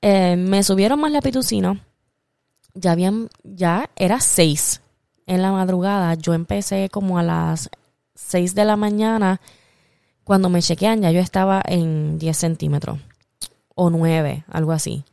Eh, 0.00 0.36
me 0.36 0.62
subieron 0.62 1.00
más 1.00 1.12
la 1.12 1.20
pitucina. 1.20 1.84
Ya 2.74 2.92
habían, 2.92 3.28
ya 3.42 3.90
era 3.96 4.20
seis 4.20 4.80
en 5.26 5.42
la 5.42 5.52
madrugada. 5.52 6.14
Yo 6.14 6.34
empecé 6.34 6.88
como 6.90 7.18
a 7.18 7.22
las 7.22 7.70
seis 8.14 8.54
de 8.54 8.64
la 8.64 8.76
mañana. 8.76 9.40
Cuando 10.24 10.48
me 10.48 10.62
chequean 10.62 11.02
ya 11.02 11.10
yo 11.10 11.20
estaba 11.20 11.62
en 11.64 12.18
10 12.18 12.36
centímetros 12.36 12.98
o 13.74 13.90
9, 13.90 14.44
algo 14.48 14.72
así. 14.72 15.04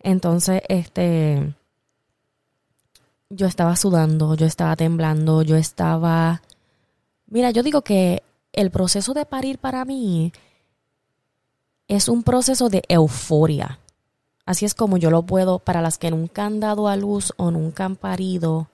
Entonces, 0.00 0.62
este, 0.68 1.54
yo 3.30 3.46
estaba 3.46 3.76
sudando, 3.76 4.34
yo 4.34 4.46
estaba 4.46 4.76
temblando, 4.76 5.42
yo 5.42 5.56
estaba... 5.56 6.42
Mira, 7.26 7.50
yo 7.50 7.62
digo 7.62 7.82
que 7.82 8.22
el 8.52 8.70
proceso 8.70 9.14
de 9.14 9.26
parir 9.26 9.58
para 9.58 9.84
mí 9.84 10.32
es 11.88 12.08
un 12.08 12.22
proceso 12.22 12.68
de 12.68 12.82
euforia. 12.88 13.78
Así 14.46 14.64
es 14.64 14.74
como 14.74 14.96
yo 14.96 15.10
lo 15.10 15.24
puedo, 15.24 15.58
para 15.58 15.82
las 15.82 15.98
que 15.98 16.10
nunca 16.10 16.46
han 16.46 16.60
dado 16.60 16.88
a 16.88 16.96
luz 16.96 17.34
o 17.36 17.50
nunca 17.50 17.84
han 17.84 17.96
parido, 17.96 18.68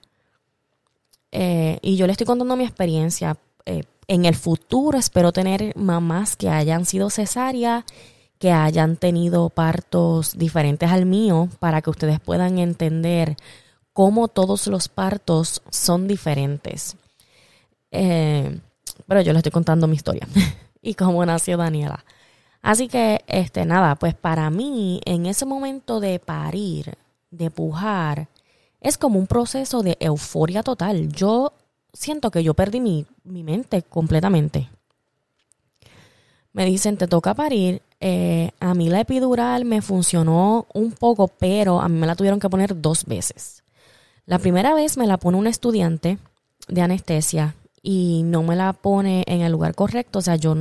eh, 1.35 1.79
y 1.81 1.95
yo 1.95 2.05
le 2.05 2.11
estoy 2.11 2.27
contando 2.27 2.55
mi 2.55 2.63
experiencia. 2.63 3.37
Eh, 3.65 3.83
en 4.07 4.25
el 4.25 4.35
futuro 4.35 4.99
espero 4.99 5.31
tener 5.31 5.73
mamás 5.75 6.35
que 6.35 6.47
hayan 6.47 6.85
sido 6.85 7.09
cesáreas, 7.09 7.85
que 8.37 8.51
hayan 8.51 8.97
tenido 8.97 9.49
partos 9.49 10.37
diferentes 10.37 10.91
al 10.91 11.07
mío, 11.07 11.49
para 11.59 11.81
que 11.81 11.89
ustedes 11.89 12.19
puedan 12.19 12.59
entender 12.59 13.35
cómo 13.93 14.27
todos 14.27 14.67
los 14.67 14.89
partos 14.89 15.63
son 15.71 16.07
diferentes. 16.07 16.97
Eh, 17.89 18.59
pero 19.07 19.21
yo 19.21 19.33
le 19.33 19.39
estoy 19.39 19.51
contando 19.51 19.87
mi 19.87 19.95
historia 19.95 20.27
y 20.83 20.93
cómo 20.93 21.25
nació 21.25 21.57
Daniela. 21.57 22.05
Así 22.63 22.87
que, 22.87 23.23
este, 23.27 23.65
nada, 23.65 23.95
pues 23.95 24.15
para 24.15 24.49
mí, 24.49 25.01
en 25.03 25.25
ese 25.25 25.45
momento 25.45 25.99
de 25.99 26.17
parir, 26.17 26.95
de 27.29 27.51
pujar, 27.51 28.29
es 28.79 28.97
como 28.97 29.19
un 29.19 29.27
proceso 29.27 29.83
de 29.83 29.97
euforia 29.99 30.63
total. 30.63 31.09
Yo 31.09 31.51
siento 31.91 32.31
que 32.31 32.41
yo 32.41 32.53
perdí 32.53 32.79
mi, 32.79 33.05
mente 33.25 33.81
completamente. 33.83 34.69
Me 36.53 36.65
dicen, 36.65 36.95
te 36.95 37.07
toca 37.07 37.33
parir. 37.33 37.81
Eh, 37.99 38.51
a 38.61 38.73
mí 38.73 38.89
la 38.89 39.01
epidural 39.01 39.65
me 39.65 39.81
funcionó 39.81 40.65
un 40.73 40.93
poco, 40.93 41.27
pero 41.27 41.81
a 41.81 41.89
mí 41.89 41.99
me 41.99 42.07
la 42.07 42.15
tuvieron 42.15 42.39
que 42.39 42.49
poner 42.49 42.79
dos 42.79 43.03
veces. 43.03 43.63
La 44.25 44.39
primera 44.39 44.73
vez 44.73 44.95
me 44.95 45.07
la 45.07 45.17
pone 45.17 45.37
un 45.37 45.47
estudiante 45.47 46.17
de 46.69 46.81
anestesia 46.81 47.55
y 47.81 48.21
no 48.23 48.41
me 48.41 48.55
la 48.55 48.71
pone 48.71 49.25
en 49.27 49.41
el 49.41 49.51
lugar 49.51 49.75
correcto. 49.75 50.19
O 50.19 50.21
sea, 50.21 50.37
yo 50.37 50.55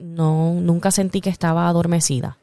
no, 0.00 0.54
nunca 0.54 0.90
sentí 0.90 1.20
que 1.20 1.30
estaba 1.30 1.68
adormecida. 1.68 2.38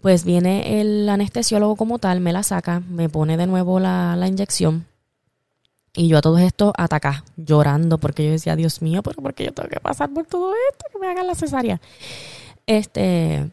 Pues 0.00 0.24
viene 0.24 0.80
el 0.80 1.08
anestesiólogo 1.08 1.76
como 1.76 1.98
tal, 1.98 2.20
me 2.20 2.32
la 2.32 2.42
saca, 2.42 2.80
me 2.80 3.08
pone 3.08 3.36
de 3.36 3.46
nuevo 3.46 3.80
la, 3.80 4.14
la 4.16 4.28
inyección. 4.28 4.86
Y 5.94 6.08
yo 6.08 6.18
a 6.18 6.20
todo 6.20 6.38
esto 6.38 6.74
ataca, 6.76 7.24
llorando, 7.36 7.98
porque 7.98 8.24
yo 8.24 8.30
decía, 8.30 8.54
Dios 8.54 8.82
mío, 8.82 9.02
pero 9.02 9.22
¿por 9.22 9.32
qué 9.32 9.46
yo 9.46 9.52
tengo 9.52 9.70
que 9.70 9.80
pasar 9.80 10.10
por 10.10 10.26
todo 10.26 10.52
esto? 10.70 10.84
Que 10.92 10.98
me 10.98 11.08
hagan 11.08 11.26
la 11.26 11.34
cesárea. 11.34 11.80
Este, 12.66 13.50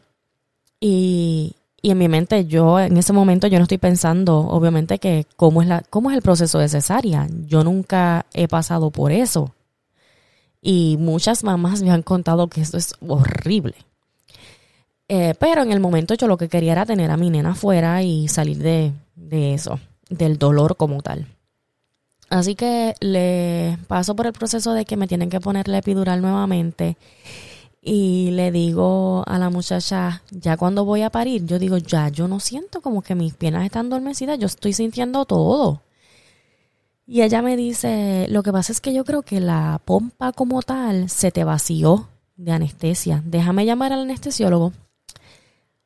y, 0.78 1.56
y 1.80 1.90
en 1.90 1.98
mi 1.98 2.08
mente, 2.08 2.46
yo 2.46 2.80
en 2.80 2.96
ese 2.96 3.12
momento 3.12 3.46
yo 3.46 3.58
no 3.58 3.64
estoy 3.64 3.78
pensando, 3.78 4.38
obviamente, 4.38 4.98
que 4.98 5.26
cómo 5.36 5.62
es, 5.62 5.68
la, 5.68 5.82
cómo 5.88 6.10
es 6.10 6.16
el 6.16 6.22
proceso 6.22 6.58
de 6.58 6.68
cesárea. 6.68 7.28
Yo 7.46 7.64
nunca 7.64 8.26
he 8.34 8.48
pasado 8.48 8.90
por 8.90 9.12
eso. 9.12 9.54
Y 10.66 10.96
muchas 10.98 11.44
mamás 11.44 11.82
me 11.82 11.90
han 11.90 12.02
contado 12.02 12.48
que 12.48 12.62
esto 12.62 12.78
es 12.78 12.94
horrible. 13.06 13.74
Eh, 15.08 15.34
pero 15.38 15.62
en 15.62 15.70
el 15.70 15.78
momento 15.78 16.14
yo 16.14 16.26
lo 16.26 16.38
que 16.38 16.48
quería 16.48 16.72
era 16.72 16.86
tener 16.86 17.10
a 17.10 17.18
mi 17.18 17.28
nena 17.28 17.50
afuera 17.50 18.02
y 18.02 18.28
salir 18.28 18.56
de, 18.56 18.92
de 19.14 19.52
eso, 19.52 19.78
del 20.08 20.38
dolor 20.38 20.78
como 20.78 21.02
tal. 21.02 21.26
Así 22.30 22.54
que 22.54 22.94
le 23.00 23.76
paso 23.88 24.16
por 24.16 24.26
el 24.26 24.32
proceso 24.32 24.72
de 24.72 24.86
que 24.86 24.96
me 24.96 25.06
tienen 25.06 25.28
que 25.28 25.38
poner 25.38 25.68
la 25.68 25.78
epidural 25.78 26.22
nuevamente. 26.22 26.96
Y 27.82 28.30
le 28.30 28.50
digo 28.50 29.22
a 29.26 29.38
la 29.38 29.50
muchacha, 29.50 30.22
ya 30.30 30.56
cuando 30.56 30.86
voy 30.86 31.02
a 31.02 31.10
parir, 31.10 31.44
yo 31.44 31.58
digo, 31.58 31.76
ya 31.76 32.08
yo 32.08 32.26
no 32.26 32.40
siento 32.40 32.80
como 32.80 33.02
que 33.02 33.14
mis 33.14 33.34
piernas 33.34 33.66
están 33.66 33.88
adormecidas, 33.88 34.38
yo 34.38 34.46
estoy 34.46 34.72
sintiendo 34.72 35.26
todo. 35.26 35.82
Y 37.06 37.22
ella 37.22 37.42
me 37.42 37.56
dice, 37.56 38.26
lo 38.30 38.42
que 38.42 38.52
pasa 38.52 38.72
es 38.72 38.80
que 38.80 38.94
yo 38.94 39.04
creo 39.04 39.22
que 39.22 39.40
la 39.40 39.80
pompa 39.84 40.32
como 40.32 40.62
tal 40.62 41.10
se 41.10 41.30
te 41.30 41.44
vació 41.44 42.08
de 42.36 42.52
anestesia. 42.52 43.22
Déjame 43.26 43.66
llamar 43.66 43.92
al 43.92 44.00
anestesiólogo. 44.00 44.72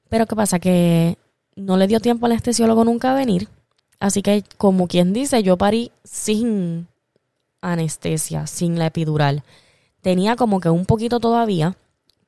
Pero 0.08 0.26
¿qué 0.26 0.36
pasa? 0.36 0.60
Que 0.60 1.18
no 1.56 1.76
le 1.76 1.88
dio 1.88 1.98
tiempo 2.00 2.26
al 2.26 2.32
anestesiólogo 2.32 2.84
nunca 2.84 3.10
a 3.10 3.16
venir. 3.16 3.48
Así 3.98 4.22
que, 4.22 4.44
como 4.58 4.86
quien 4.86 5.12
dice, 5.12 5.42
yo 5.42 5.56
parí 5.56 5.90
sin 6.04 6.86
anestesia, 7.60 8.46
sin 8.46 8.78
la 8.78 8.86
epidural. 8.86 9.42
Tenía 10.02 10.36
como 10.36 10.60
que 10.60 10.70
un 10.70 10.86
poquito 10.86 11.18
todavía, 11.18 11.76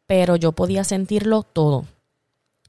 pero 0.07 0.35
yo 0.35 0.51
podía 0.51 0.83
sentirlo 0.83 1.45
todo. 1.45 1.85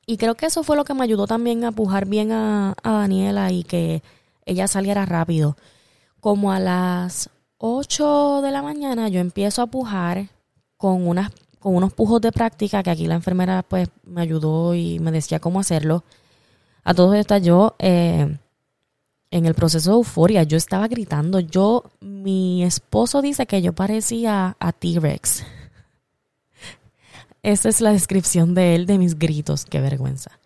Y 0.05 0.17
creo 0.17 0.35
que 0.35 0.45
eso 0.45 0.61
fue 0.63 0.75
lo 0.75 0.85
que 0.85 0.93
me 0.93 1.03
ayudó 1.03 1.25
también 1.25 1.63
a 1.63 1.71
pujar 1.71 2.05
bien 2.05 2.31
a, 2.31 2.75
a 2.83 2.91
Daniela 2.91 3.51
y 3.51 3.63
que 3.63 4.03
ella 4.45 4.67
saliera 4.67 5.05
rápido 5.07 5.57
como 6.21 6.51
a 6.51 6.59
las 6.59 7.29
8 7.57 8.41
de 8.41 8.51
la 8.51 8.61
mañana 8.61 9.09
yo 9.09 9.19
empiezo 9.19 9.61
a 9.61 9.67
pujar 9.67 10.29
con, 10.77 11.07
unas, 11.07 11.31
con 11.59 11.75
unos 11.75 11.93
pujos 11.93 12.21
de 12.21 12.31
práctica 12.31 12.83
que 12.83 12.91
aquí 12.91 13.07
la 13.07 13.15
enfermera 13.15 13.63
pues 13.63 13.89
me 14.05 14.21
ayudó 14.21 14.73
y 14.73 14.99
me 14.99 15.11
decía 15.11 15.39
cómo 15.39 15.59
hacerlo. 15.59 16.03
A 16.83 16.93
todos 16.93 17.15
esto 17.15 17.37
yo 17.37 17.75
eh, 17.79 18.37
en 19.31 19.45
el 19.45 19.55
proceso 19.55 19.91
de 19.91 19.95
euforia, 19.95 20.43
yo 20.43 20.57
estaba 20.57 20.87
gritando. 20.87 21.39
Yo, 21.39 21.85
mi 22.01 22.63
esposo 22.63 23.21
dice 23.21 23.45
que 23.45 23.61
yo 23.61 23.73
parecía 23.73 24.55
a 24.59 24.71
T-Rex. 24.73 25.43
Esa 27.43 27.69
es 27.69 27.81
la 27.81 27.93
descripción 27.93 28.53
de 28.53 28.75
él, 28.75 28.85
de 28.85 28.97
mis 28.97 29.17
gritos. 29.17 29.65
Qué 29.65 29.79
vergüenza. 29.79 30.39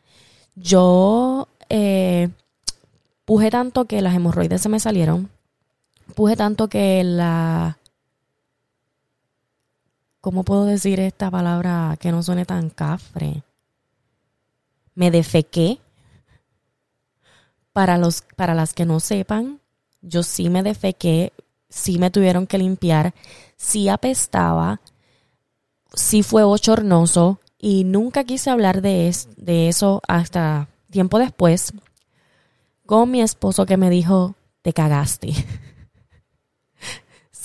Yo 0.56 1.48
eh, 1.70 2.30
puje 3.26 3.50
tanto 3.50 3.86
que 3.86 4.02
las 4.02 4.16
hemorroides 4.16 4.62
se 4.62 4.70
me 4.70 4.80
salieron 4.80 5.30
puse 6.16 6.36
tanto 6.36 6.68
que 6.68 7.04
la... 7.04 7.78
¿Cómo 10.22 10.44
puedo 10.44 10.66
decir 10.66 11.00
esta 11.00 11.30
palabra 11.30 11.98
que 12.00 12.12
no 12.12 12.24
suene 12.24 12.46
tan 12.46 12.72
cafre? 12.72 13.44
Me 14.96 15.12
defequé. 15.12 15.80
Para, 17.74 17.98
los, 17.98 18.24
para 18.36 18.56
las 18.56 18.74
que 18.74 18.86
no 18.86 19.00
sepan, 19.00 19.60
yo 20.02 20.24
sí 20.24 20.50
me 20.50 20.64
defequé, 20.64 21.34
sí 21.70 22.00
me 22.00 22.10
tuvieron 22.10 22.48
que 22.48 22.58
limpiar, 22.58 23.14
sí 23.58 23.90
apestaba, 23.90 24.80
sí 25.94 26.24
fue 26.24 26.46
bochornoso 26.46 27.40
y 27.60 27.84
nunca 27.84 28.24
quise 28.24 28.50
hablar 28.50 28.82
de, 28.82 29.14
de 29.36 29.68
eso 29.68 30.02
hasta 30.08 30.70
tiempo 30.90 31.20
después 31.20 31.74
con 32.86 33.12
mi 33.12 33.22
esposo 33.22 33.66
que 33.66 33.78
me 33.78 33.90
dijo, 33.90 34.36
te 34.62 34.74
cagaste. 34.74 35.34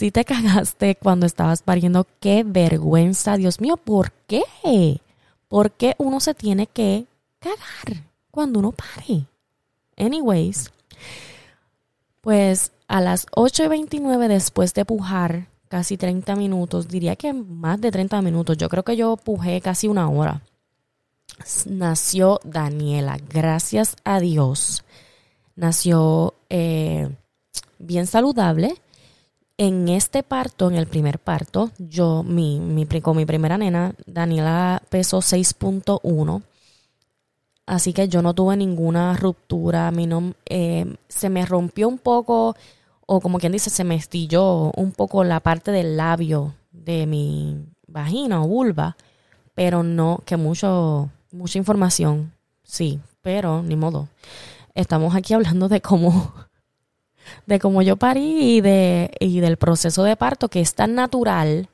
si 0.00 0.10
te 0.10 0.24
cagaste 0.24 0.96
cuando 0.96 1.26
estabas 1.26 1.60
pariendo, 1.60 2.06
qué 2.20 2.42
vergüenza, 2.42 3.36
Dios 3.36 3.60
mío, 3.60 3.76
¿por 3.76 4.12
qué? 4.26 4.42
¿Por 5.46 5.72
qué 5.72 5.94
uno 5.98 6.20
se 6.20 6.32
tiene 6.32 6.66
que 6.66 7.04
cagar 7.38 8.02
cuando 8.30 8.60
uno 8.60 8.72
pare? 8.72 9.26
Anyways, 9.98 10.72
pues 12.22 12.72
a 12.88 13.02
las 13.02 13.26
8 13.32 13.64
y 13.64 13.68
29 13.68 14.28
después 14.28 14.72
de 14.72 14.86
pujar 14.86 15.48
casi 15.68 15.98
30 15.98 16.34
minutos, 16.34 16.88
diría 16.88 17.14
que 17.14 17.34
más 17.34 17.78
de 17.78 17.90
30 17.90 18.22
minutos, 18.22 18.56
yo 18.56 18.70
creo 18.70 18.82
que 18.82 18.96
yo 18.96 19.18
pujé 19.18 19.60
casi 19.60 19.86
una 19.86 20.08
hora. 20.08 20.40
Nació 21.66 22.40
Daniela, 22.42 23.18
gracias 23.28 23.96
a 24.04 24.18
Dios. 24.18 24.82
Nació 25.56 26.32
eh, 26.48 27.14
bien 27.78 28.06
saludable. 28.06 28.80
En 29.62 29.90
este 29.90 30.22
parto, 30.22 30.70
en 30.70 30.76
el 30.76 30.86
primer 30.86 31.18
parto, 31.18 31.70
yo, 31.76 32.22
mi, 32.22 32.58
mi, 32.58 32.86
con 33.02 33.14
mi 33.14 33.26
primera 33.26 33.58
nena, 33.58 33.94
Daniela 34.06 34.82
pesó 34.88 35.18
6.1 35.18 36.42
Así 37.66 37.92
que 37.92 38.08
yo 38.08 38.22
no 38.22 38.32
tuve 38.32 38.56
ninguna 38.56 39.18
ruptura, 39.18 39.90
mí 39.90 40.06
no, 40.06 40.32
eh, 40.46 40.96
se 41.08 41.28
me 41.28 41.44
rompió 41.44 41.88
un 41.88 41.98
poco, 41.98 42.56
o 43.04 43.20
como 43.20 43.38
quien 43.38 43.52
dice, 43.52 43.68
se 43.68 43.84
me 43.84 43.96
estilló 43.96 44.72
un 44.76 44.92
poco 44.92 45.24
la 45.24 45.40
parte 45.40 45.72
del 45.72 45.94
labio 45.98 46.54
de 46.72 47.04
mi 47.04 47.62
vagina 47.86 48.42
o 48.42 48.48
vulva, 48.48 48.96
pero 49.54 49.82
no, 49.82 50.22
que 50.24 50.38
mucho, 50.38 51.10
mucha 51.32 51.58
información, 51.58 52.32
sí, 52.62 52.98
pero 53.20 53.62
ni 53.62 53.76
modo. 53.76 54.08
Estamos 54.74 55.14
aquí 55.14 55.34
hablando 55.34 55.68
de 55.68 55.82
cómo, 55.82 56.32
de 57.46 57.58
cómo 57.58 57.82
yo 57.82 57.96
parí 57.96 58.56
y, 58.56 58.60
de, 58.60 59.10
y 59.20 59.40
del 59.40 59.56
proceso 59.56 60.02
de 60.04 60.16
parto 60.16 60.48
que 60.48 60.60
es 60.60 60.74
tan 60.74 60.94
natural 60.94 61.68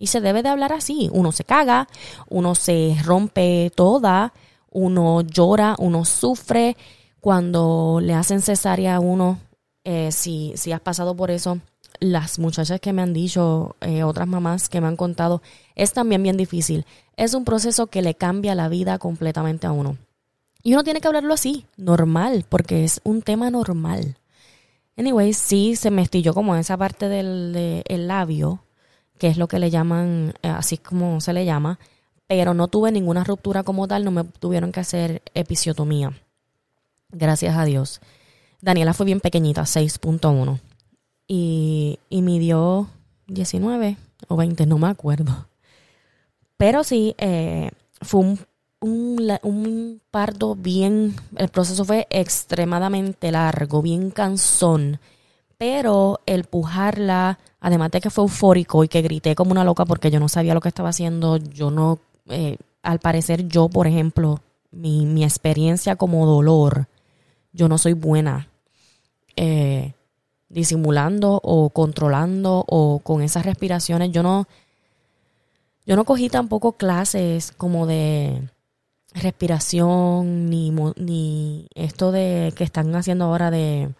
y 0.00 0.08
se 0.08 0.20
debe 0.20 0.42
de 0.42 0.48
hablar 0.48 0.72
así. 0.72 1.10
Uno 1.12 1.30
se 1.30 1.44
caga, 1.44 1.86
uno 2.28 2.54
se 2.54 2.96
rompe 3.04 3.70
toda, 3.74 4.32
uno 4.70 5.20
llora, 5.20 5.76
uno 5.78 6.04
sufre 6.04 6.76
cuando 7.20 8.00
le 8.02 8.14
hacen 8.14 8.40
cesárea 8.40 8.96
a 8.96 9.00
uno. 9.00 9.38
Eh, 9.84 10.10
si, 10.10 10.52
si 10.56 10.72
has 10.72 10.80
pasado 10.80 11.14
por 11.14 11.30
eso, 11.30 11.60
las 12.00 12.38
muchachas 12.38 12.80
que 12.80 12.92
me 12.92 13.02
han 13.02 13.12
dicho, 13.12 13.76
eh, 13.82 14.02
otras 14.02 14.26
mamás 14.26 14.68
que 14.68 14.80
me 14.80 14.86
han 14.86 14.96
contado, 14.96 15.42
es 15.74 15.92
también 15.92 16.22
bien 16.22 16.38
difícil. 16.38 16.86
Es 17.16 17.34
un 17.34 17.44
proceso 17.44 17.88
que 17.88 18.02
le 18.02 18.14
cambia 18.14 18.54
la 18.54 18.68
vida 18.68 18.98
completamente 18.98 19.66
a 19.66 19.72
uno. 19.72 19.98
Y 20.62 20.72
uno 20.72 20.82
tiene 20.82 21.00
que 21.00 21.08
hablarlo 21.08 21.34
así, 21.34 21.66
normal, 21.76 22.44
porque 22.48 22.84
es 22.84 23.00
un 23.04 23.22
tema 23.22 23.50
normal. 23.50 24.16
Anyway, 25.00 25.32
sí 25.32 25.76
se 25.76 25.90
me 25.90 26.02
estilló 26.02 26.34
como 26.34 26.54
esa 26.56 26.76
parte 26.76 27.08
del 27.08 28.06
labio, 28.06 28.62
que 29.16 29.28
es 29.28 29.38
lo 29.38 29.48
que 29.48 29.58
le 29.58 29.70
llaman, 29.70 30.34
eh, 30.42 30.48
así 30.48 30.76
como 30.76 31.22
se 31.22 31.32
le 31.32 31.46
llama, 31.46 31.78
pero 32.26 32.52
no 32.52 32.68
tuve 32.68 32.92
ninguna 32.92 33.24
ruptura 33.24 33.62
como 33.62 33.88
tal, 33.88 34.04
no 34.04 34.10
me 34.10 34.24
tuvieron 34.24 34.72
que 34.72 34.80
hacer 34.80 35.22
episiotomía. 35.32 36.12
Gracias 37.12 37.56
a 37.56 37.64
Dios. 37.64 38.02
Daniela 38.60 38.92
fue 38.92 39.06
bien 39.06 39.20
pequeñita, 39.20 39.62
6.1. 39.62 40.60
Y, 41.26 41.98
y 42.10 42.20
midió 42.20 42.86
19 43.26 43.96
o 44.28 44.36
20, 44.36 44.66
no 44.66 44.76
me 44.76 44.88
acuerdo. 44.88 45.48
Pero 46.58 46.84
sí, 46.84 47.14
eh, 47.16 47.70
fue 48.02 48.20
un, 48.20 48.38
un, 48.80 49.38
un, 49.42 50.00
parto 50.10 50.54
bien, 50.54 51.14
el 51.36 51.48
proceso 51.48 51.84
fue 51.84 52.06
extremadamente 52.10 53.30
largo, 53.30 53.82
bien 53.82 54.10
cansón. 54.10 54.98
Pero 55.58 56.20
el 56.26 56.44
pujarla, 56.44 57.38
además 57.60 57.90
de 57.90 58.00
que 58.00 58.10
fue 58.10 58.24
eufórico 58.24 58.82
y 58.82 58.88
que 58.88 59.02
grité 59.02 59.34
como 59.34 59.52
una 59.52 59.64
loca 59.64 59.84
porque 59.84 60.10
yo 60.10 60.18
no 60.18 60.28
sabía 60.28 60.54
lo 60.54 60.60
que 60.60 60.68
estaba 60.68 60.88
haciendo, 60.88 61.36
yo 61.36 61.70
no 61.70 61.98
eh, 62.28 62.56
al 62.82 63.00
parecer 63.00 63.48
yo, 63.48 63.68
por 63.68 63.86
ejemplo, 63.86 64.40
mi, 64.70 65.04
mi, 65.04 65.24
experiencia 65.24 65.96
como 65.96 66.26
dolor, 66.26 66.86
yo 67.52 67.68
no 67.68 67.76
soy 67.76 67.92
buena 67.92 68.48
eh, 69.36 69.94
disimulando 70.48 71.40
o 71.42 71.70
controlando 71.70 72.64
o 72.68 73.00
con 73.00 73.22
esas 73.22 73.44
respiraciones. 73.44 74.12
Yo 74.12 74.22
no, 74.22 74.46
yo 75.86 75.96
no 75.96 76.04
cogí 76.04 76.28
tampoco 76.28 76.72
clases 76.72 77.52
como 77.52 77.86
de 77.86 78.48
respiración 79.14 80.46
ni, 80.46 80.70
ni 80.96 81.66
esto 81.74 82.12
de 82.12 82.52
que 82.56 82.64
están 82.64 82.94
haciendo 82.94 83.24
ahora 83.24 83.50
de 83.50 83.90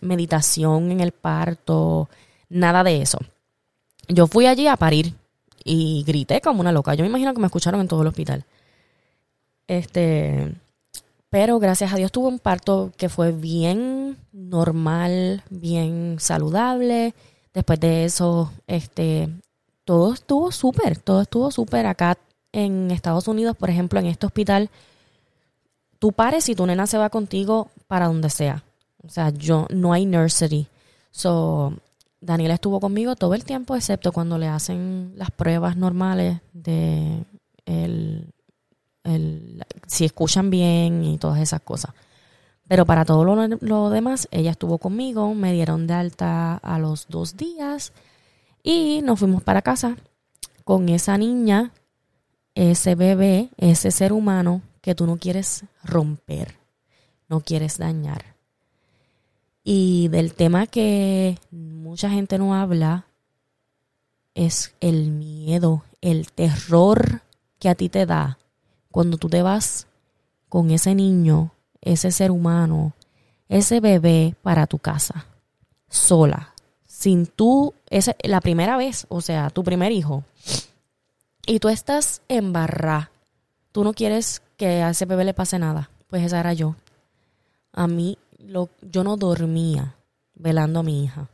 meditación 0.00 0.90
en 0.90 1.00
el 1.00 1.12
parto, 1.12 2.08
nada 2.48 2.84
de 2.84 3.02
eso. 3.02 3.18
Yo 4.08 4.26
fui 4.26 4.46
allí 4.46 4.66
a 4.66 4.76
parir 4.76 5.14
y 5.64 6.04
grité 6.06 6.40
como 6.40 6.60
una 6.60 6.72
loca. 6.72 6.94
Yo 6.94 7.02
me 7.02 7.08
imagino 7.08 7.34
que 7.34 7.40
me 7.40 7.46
escucharon 7.46 7.80
en 7.80 7.88
todo 7.88 8.02
el 8.02 8.08
hospital. 8.08 8.44
Este, 9.66 10.54
pero 11.30 11.58
gracias 11.58 11.92
a 11.92 11.96
Dios 11.96 12.10
tuve 12.10 12.28
un 12.28 12.38
parto 12.38 12.92
que 12.96 13.08
fue 13.08 13.32
bien 13.32 14.16
normal, 14.32 15.42
bien 15.50 16.16
saludable. 16.18 17.14
Después 17.52 17.78
de 17.80 18.04
eso, 18.04 18.52
este, 18.66 19.28
todo 19.84 20.14
estuvo 20.14 20.52
súper, 20.52 20.98
todo 20.98 21.22
estuvo 21.22 21.50
súper. 21.50 21.86
Acá 21.86 22.16
en 22.64 22.90
Estados 22.90 23.28
Unidos, 23.28 23.56
por 23.56 23.70
ejemplo, 23.70 23.98
en 24.00 24.06
este 24.06 24.26
hospital, 24.26 24.70
tú 25.98 26.12
pares 26.12 26.48
y 26.48 26.54
tu 26.54 26.66
nena 26.66 26.86
se 26.86 26.98
va 26.98 27.10
contigo 27.10 27.70
para 27.86 28.06
donde 28.06 28.30
sea. 28.30 28.64
O 29.04 29.08
sea, 29.08 29.30
yo 29.30 29.66
no 29.70 29.92
hay 29.92 30.06
nursery. 30.06 30.66
So, 31.10 31.72
Daniela 32.20 32.54
estuvo 32.54 32.80
conmigo 32.80 33.16
todo 33.16 33.34
el 33.34 33.44
tiempo, 33.44 33.76
excepto 33.76 34.12
cuando 34.12 34.38
le 34.38 34.48
hacen 34.48 35.12
las 35.16 35.30
pruebas 35.30 35.76
normales 35.76 36.40
de 36.52 37.24
el, 37.64 38.32
si 39.86 40.04
escuchan 40.04 40.50
bien 40.50 41.04
y 41.04 41.18
todas 41.18 41.40
esas 41.40 41.60
cosas. 41.60 41.94
Pero 42.66 42.84
para 42.84 43.04
todo 43.04 43.24
lo, 43.24 43.46
lo, 43.46 43.90
demás, 43.90 44.28
ella 44.30 44.50
estuvo 44.50 44.78
conmigo, 44.78 45.34
me 45.34 45.52
dieron 45.52 45.86
de 45.86 45.94
alta 45.94 46.56
a 46.56 46.78
los 46.78 47.06
dos 47.08 47.36
días 47.36 47.92
y 48.62 49.00
nos 49.02 49.20
fuimos 49.20 49.42
para 49.42 49.62
casa 49.62 49.96
con 50.64 50.90
esa 50.90 51.16
niña, 51.16 51.72
ese 52.58 52.96
bebé, 52.96 53.50
ese 53.56 53.92
ser 53.92 54.12
humano 54.12 54.62
que 54.80 54.96
tú 54.96 55.06
no 55.06 55.16
quieres 55.16 55.62
romper, 55.84 56.56
no 57.28 57.40
quieres 57.40 57.78
dañar. 57.78 58.34
Y 59.62 60.08
del 60.08 60.34
tema 60.34 60.66
que 60.66 61.38
mucha 61.52 62.10
gente 62.10 62.36
no 62.36 62.56
habla 62.56 63.06
es 64.34 64.74
el 64.80 65.12
miedo, 65.12 65.84
el 66.00 66.32
terror 66.32 67.22
que 67.60 67.68
a 67.68 67.76
ti 67.76 67.88
te 67.88 68.06
da 68.06 68.38
cuando 68.90 69.18
tú 69.18 69.28
te 69.28 69.42
vas 69.42 69.86
con 70.48 70.72
ese 70.72 70.96
niño, 70.96 71.52
ese 71.80 72.10
ser 72.10 72.32
humano, 72.32 72.92
ese 73.48 73.78
bebé 73.78 74.34
para 74.42 74.66
tu 74.66 74.80
casa, 74.80 75.26
sola, 75.88 76.54
sin 76.86 77.26
tú, 77.26 77.72
es 77.88 78.10
la 78.24 78.40
primera 78.40 78.76
vez, 78.76 79.06
o 79.10 79.20
sea, 79.20 79.48
tu 79.50 79.62
primer 79.62 79.92
hijo, 79.92 80.24
y 81.48 81.60
tú 81.60 81.70
estás 81.70 82.20
en 82.28 82.52
barra, 82.52 83.10
tú 83.72 83.82
no 83.82 83.94
quieres 83.94 84.42
que 84.58 84.82
a 84.82 84.90
ese 84.90 85.06
bebé 85.06 85.24
le 85.24 85.32
pase 85.32 85.58
nada, 85.58 85.88
pues 86.08 86.22
esa 86.22 86.40
era 86.40 86.52
yo. 86.52 86.76
A 87.72 87.86
mí 87.88 88.18
yo 88.82 89.02
no 89.02 89.16
dormía 89.16 89.94
velando 90.34 90.80
a 90.80 90.82
mi 90.82 91.04
hija. 91.04 91.28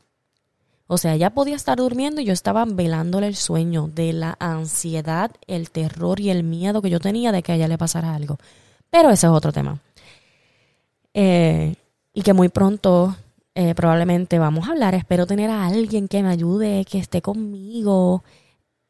O 0.86 0.98
sea, 0.98 1.14
ella 1.14 1.30
podía 1.30 1.56
estar 1.56 1.78
durmiendo 1.78 2.20
y 2.20 2.26
yo 2.26 2.32
estaba 2.32 2.64
velándole 2.64 3.26
el 3.26 3.34
sueño 3.34 3.90
de 3.92 4.12
la 4.12 4.36
ansiedad, 4.38 5.32
el 5.48 5.70
terror 5.70 6.20
y 6.20 6.30
el 6.30 6.44
miedo 6.44 6.80
que 6.80 6.90
yo 6.90 7.00
tenía 7.00 7.32
de 7.32 7.42
que 7.42 7.50
a 7.50 7.54
ella 7.56 7.68
le 7.68 7.78
pasara 7.78 8.14
algo. 8.14 8.38
Pero 8.90 9.10
ese 9.10 9.26
es 9.26 9.32
otro 9.32 9.52
tema. 9.52 9.80
Eh, 11.12 11.74
y 12.12 12.22
que 12.22 12.32
muy 12.32 12.50
pronto 12.50 13.16
eh, 13.56 13.74
probablemente 13.74 14.38
vamos 14.38 14.68
a 14.68 14.72
hablar. 14.72 14.94
Espero 14.94 15.26
tener 15.26 15.50
a 15.50 15.66
alguien 15.66 16.06
que 16.06 16.22
me 16.22 16.28
ayude, 16.28 16.84
que 16.84 16.98
esté 16.98 17.20
conmigo, 17.20 18.22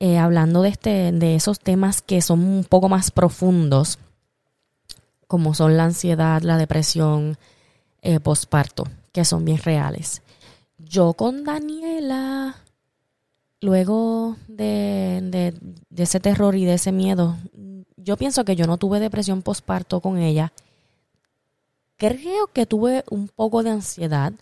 eh, 0.00 0.18
hablando 0.18 0.62
de, 0.62 0.68
este, 0.70 1.12
de 1.12 1.34
esos 1.36 1.60
temas 1.60 2.02
que 2.02 2.20
son 2.20 2.44
un 2.44 2.64
poco 2.64 2.88
más 2.88 3.10
profundos, 3.10 3.98
como 5.26 5.54
son 5.54 5.76
la 5.76 5.84
ansiedad, 5.84 6.42
la 6.42 6.58
depresión, 6.58 7.38
eh, 8.02 8.20
posparto, 8.20 8.84
que 9.12 9.24
son 9.24 9.44
bien 9.44 9.58
reales. 9.58 10.22
Yo 10.78 11.14
con 11.14 11.44
Daniela, 11.44 12.56
luego 13.60 14.36
de, 14.48 15.20
de, 15.90 16.02
ese 16.02 16.20
terror 16.20 16.54
y 16.54 16.64
de 16.64 16.74
ese 16.74 16.92
miedo, 16.92 17.36
yo 17.96 18.16
pienso 18.16 18.44
que 18.44 18.56
yo 18.56 18.66
no 18.66 18.76
tuve 18.76 19.00
depresión 19.00 19.42
posparto 19.42 20.00
con 20.00 20.18
ella. 20.18 20.52
Creo 21.96 22.48
que 22.48 22.66
tuve 22.66 23.04
un 23.08 23.28
poco 23.28 23.62
de 23.62 23.70
ansiedad 23.70 24.34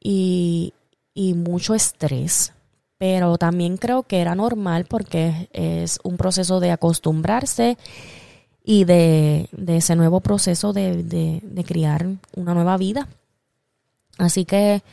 y, 0.00 0.72
y 1.12 1.34
mucho 1.34 1.74
estrés, 1.74 2.54
pero 3.02 3.36
también 3.36 3.78
creo 3.78 4.04
que 4.04 4.20
era 4.20 4.36
normal 4.36 4.84
porque 4.84 5.48
es 5.52 5.98
un 6.04 6.16
proceso 6.16 6.60
de 6.60 6.70
acostumbrarse 6.70 7.76
y 8.62 8.84
de, 8.84 9.48
ese 9.66 9.96
nuevo 9.96 10.20
proceso 10.20 10.72
de, 10.72 11.02
de, 11.02 11.64
criar 11.64 12.06
una 12.36 12.54
nueva 12.54 12.76
vida. 12.76 13.08
Así 14.18 14.44
que 14.44 14.84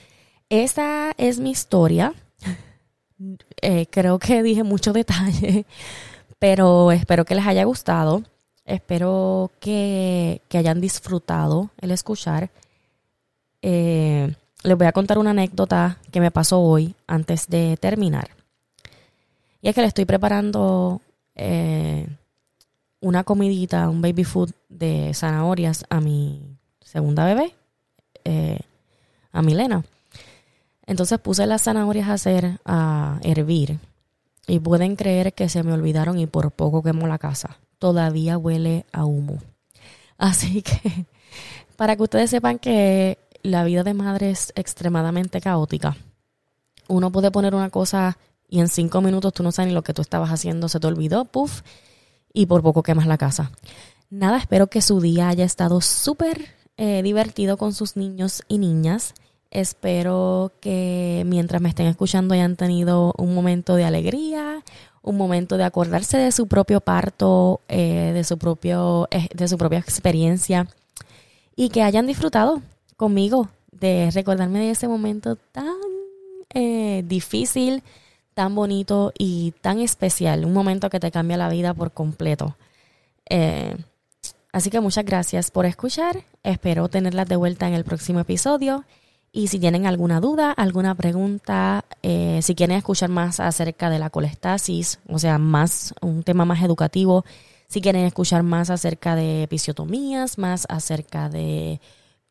esa 0.50 1.12
es 1.18 1.40
mi 1.40 1.52
historia. 1.52 2.16
Eh, 3.62 3.86
creo 3.92 4.18
que 4.18 4.42
dije 4.42 4.64
mucho 4.64 4.94
detalle, 4.94 5.66
pero 6.40 6.94
espero 6.94 7.26
que 7.26 7.36
les 7.36 7.46
haya 7.46 7.66
gustado. 7.66 8.24
Espero 8.64 9.52
que, 9.60 10.42
hayan 10.54 10.80
disfrutado 10.80 11.70
el 11.82 11.92
escuchar. 11.92 12.50
Eh, 13.62 14.34
les 14.64 14.78
voy 14.78 14.88
a 14.88 14.92
contar 14.92 15.18
una 15.18 15.32
anécdota 15.32 15.98
que 16.12 16.20
me 16.20 16.32
pasó 16.32 16.60
hoy 16.60 16.96
antes 17.08 17.48
de 17.48 17.78
terminar. 17.78 18.30
Y 19.62 19.70
es 19.70 19.76
que 19.76 19.82
le 19.82 19.88
estoy 19.88 20.06
preparando 20.06 21.02
eh, 21.36 22.08
una 23.02 23.24
comidita, 23.24 23.90
un 23.90 24.02
baby 24.02 24.24
food 24.24 24.52
de 24.68 25.12
zanahorias 25.14 25.86
a 25.90 26.02
mi 26.02 26.58
segunda 26.82 27.26
bebé, 27.26 27.56
eh, 28.24 28.60
a 29.32 29.42
Milena. 29.42 29.84
Entonces 30.86 31.20
puse 31.20 31.46
las 31.46 31.64
zanahorias 31.64 32.10
a 32.10 32.14
hacer, 32.14 32.60
a 32.66 33.20
hervir. 33.24 33.80
Y 34.48 34.60
pueden 34.60 34.96
creer 34.96 35.34
que 35.34 35.48
se 35.48 35.62
me 35.62 35.74
olvidaron 35.74 36.18
y 36.18 36.26
por 36.26 36.52
poco 36.52 36.82
quemó 36.82 37.08
la 37.08 37.20
casa. 37.20 37.60
Todavía 37.78 38.38
huele 38.38 38.86
a 38.92 39.06
humo. 39.06 39.38
Así 40.18 40.64
que, 40.64 41.06
para 41.78 41.96
que 41.96 42.04
ustedes 42.04 42.32
sepan 42.32 42.58
que 42.58 43.20
la 43.44 43.64
vida 43.64 43.84
de 43.84 43.94
madre 43.94 44.32
es 44.32 44.52
extremadamente 44.56 45.42
caótica. 45.42 45.98
Uno 46.88 47.12
puede 47.12 47.32
poner 47.32 47.56
una 47.56 47.70
cosa 47.70 48.18
y 48.50 48.60
en 48.60 48.68
cinco 48.68 49.02
minutos 49.02 49.34
tú 49.34 49.44
no 49.44 49.52
sabes 49.52 49.70
ni 49.70 49.76
lo 49.76 49.84
que 49.84 49.94
tú 49.94 50.02
estabas 50.02 50.32
haciendo, 50.32 50.70
se 50.70 50.80
te 50.80 50.88
olvidó, 50.88 51.26
puff, 51.26 51.62
y 52.34 52.48
por 52.48 52.62
poco 52.62 52.84
quemas 52.84 53.08
la 53.08 53.18
casa. 53.18 53.52
Nada, 54.10 54.38
espero 54.38 54.68
que 54.68 54.82
su 54.82 55.02
día 55.02 55.30
haya 55.30 55.46
estado 55.46 55.82
súper 55.82 56.48
eh, 56.78 57.04
divertido 57.04 57.58
con 57.58 57.74
sus 57.74 57.96
niños 57.96 58.44
y 58.48 58.58
niñas. 58.58 59.14
Espero 59.52 60.52
que 60.62 61.24
mientras 61.28 61.62
me 61.62 61.70
estén 61.70 61.88
escuchando 61.88 62.34
hayan 62.34 62.56
tenido 62.56 63.14
un 63.18 63.36
momento 63.36 63.76
de 63.76 63.84
alegría, 63.84 64.64
un 65.02 65.18
momento 65.18 65.58
de 65.58 65.64
acordarse 65.64 66.18
de 66.18 66.32
su 66.32 66.48
propio 66.48 66.82
parto, 66.82 67.62
eh, 67.68 68.12
de, 68.14 68.24
su 68.24 68.38
propio, 68.38 69.08
eh, 69.12 69.28
de 69.34 69.48
su 69.48 69.58
propia 69.58 69.80
experiencia 69.80 70.68
y 71.56 71.70
que 71.70 71.84
hayan 71.84 72.08
disfrutado 72.08 72.62
conmigo 73.00 73.50
de 73.72 74.12
recordarme 74.12 74.60
de 74.60 74.72
ese 74.72 74.90
momento 74.90 75.38
tan 75.38 75.78
difícil, 77.06 77.82
tan 78.34 78.56
bonito 78.56 79.14
y 79.18 79.54
tan 79.62 79.80
especial, 79.80 80.46
un 80.46 80.54
momento 80.54 80.90
que 80.90 81.00
te 81.00 81.12
cambia 81.12 81.38
la 81.38 81.50
vida 81.50 81.74
por 81.74 81.92
completo. 81.92 82.56
Eh, 83.30 83.76
así 84.52 84.70
que 84.70 84.80
muchas 84.80 85.06
gracias 85.06 85.50
por 85.52 85.66
escuchar, 85.66 86.24
espero 86.44 86.90
tenerlas 86.90 87.28
de 87.28 87.38
vuelta 87.38 87.68
en 87.68 87.74
el 87.74 87.84
próximo 87.84 88.20
episodio. 88.20 88.84
Y 89.32 89.48
si 89.48 89.60
tienen 89.60 89.86
alguna 89.86 90.20
duda, 90.20 90.52
alguna 90.52 90.96
pregunta, 90.96 91.86
eh, 92.02 92.40
si 92.42 92.56
quieren 92.56 92.78
escuchar 92.78 93.10
más 93.10 93.40
acerca 93.40 93.90
de 93.90 94.00
la 94.00 94.10
colestasis, 94.10 95.00
o 95.08 95.20
sea, 95.20 95.38
más 95.38 95.94
un 96.02 96.24
tema 96.24 96.46
más 96.46 96.64
educativo, 96.64 97.24
si 97.68 97.80
quieren 97.82 98.06
escuchar 98.06 98.44
más 98.44 98.70
acerca 98.70 99.16
de 99.16 99.44
episiotomías, 99.44 100.38
más 100.40 100.66
acerca 100.68 101.30
de 101.30 101.80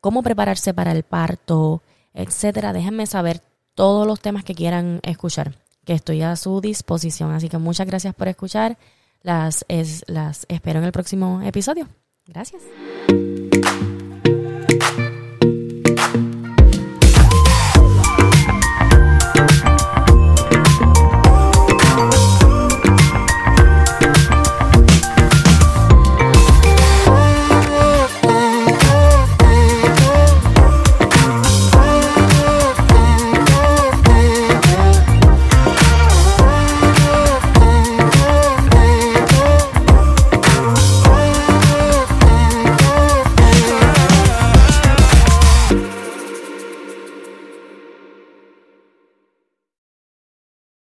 cómo 0.01 0.23
prepararse 0.23 0.73
para 0.73 0.91
el 0.91 1.03
parto, 1.03 1.81
etcétera, 2.13 2.73
déjenme 2.73 3.05
saber 3.05 3.41
todos 3.75 4.05
los 4.05 4.19
temas 4.19 4.43
que 4.43 4.55
quieran 4.55 4.99
escuchar 5.03 5.55
que 5.89 5.93
estoy 5.93 6.21
a 6.21 6.35
su 6.35 6.61
disposición. 6.61 7.31
Así 7.31 7.49
que 7.49 7.57
muchas 7.57 7.87
gracias 7.87 8.13
por 8.13 8.27
escuchar. 8.27 8.77
Las, 9.23 9.65
es, 9.67 10.03
las 10.07 10.45
espero 10.47 10.79
en 10.79 10.85
el 10.85 10.91
próximo 10.91 11.41
episodio. 11.41 11.87
Gracias. 12.27 12.61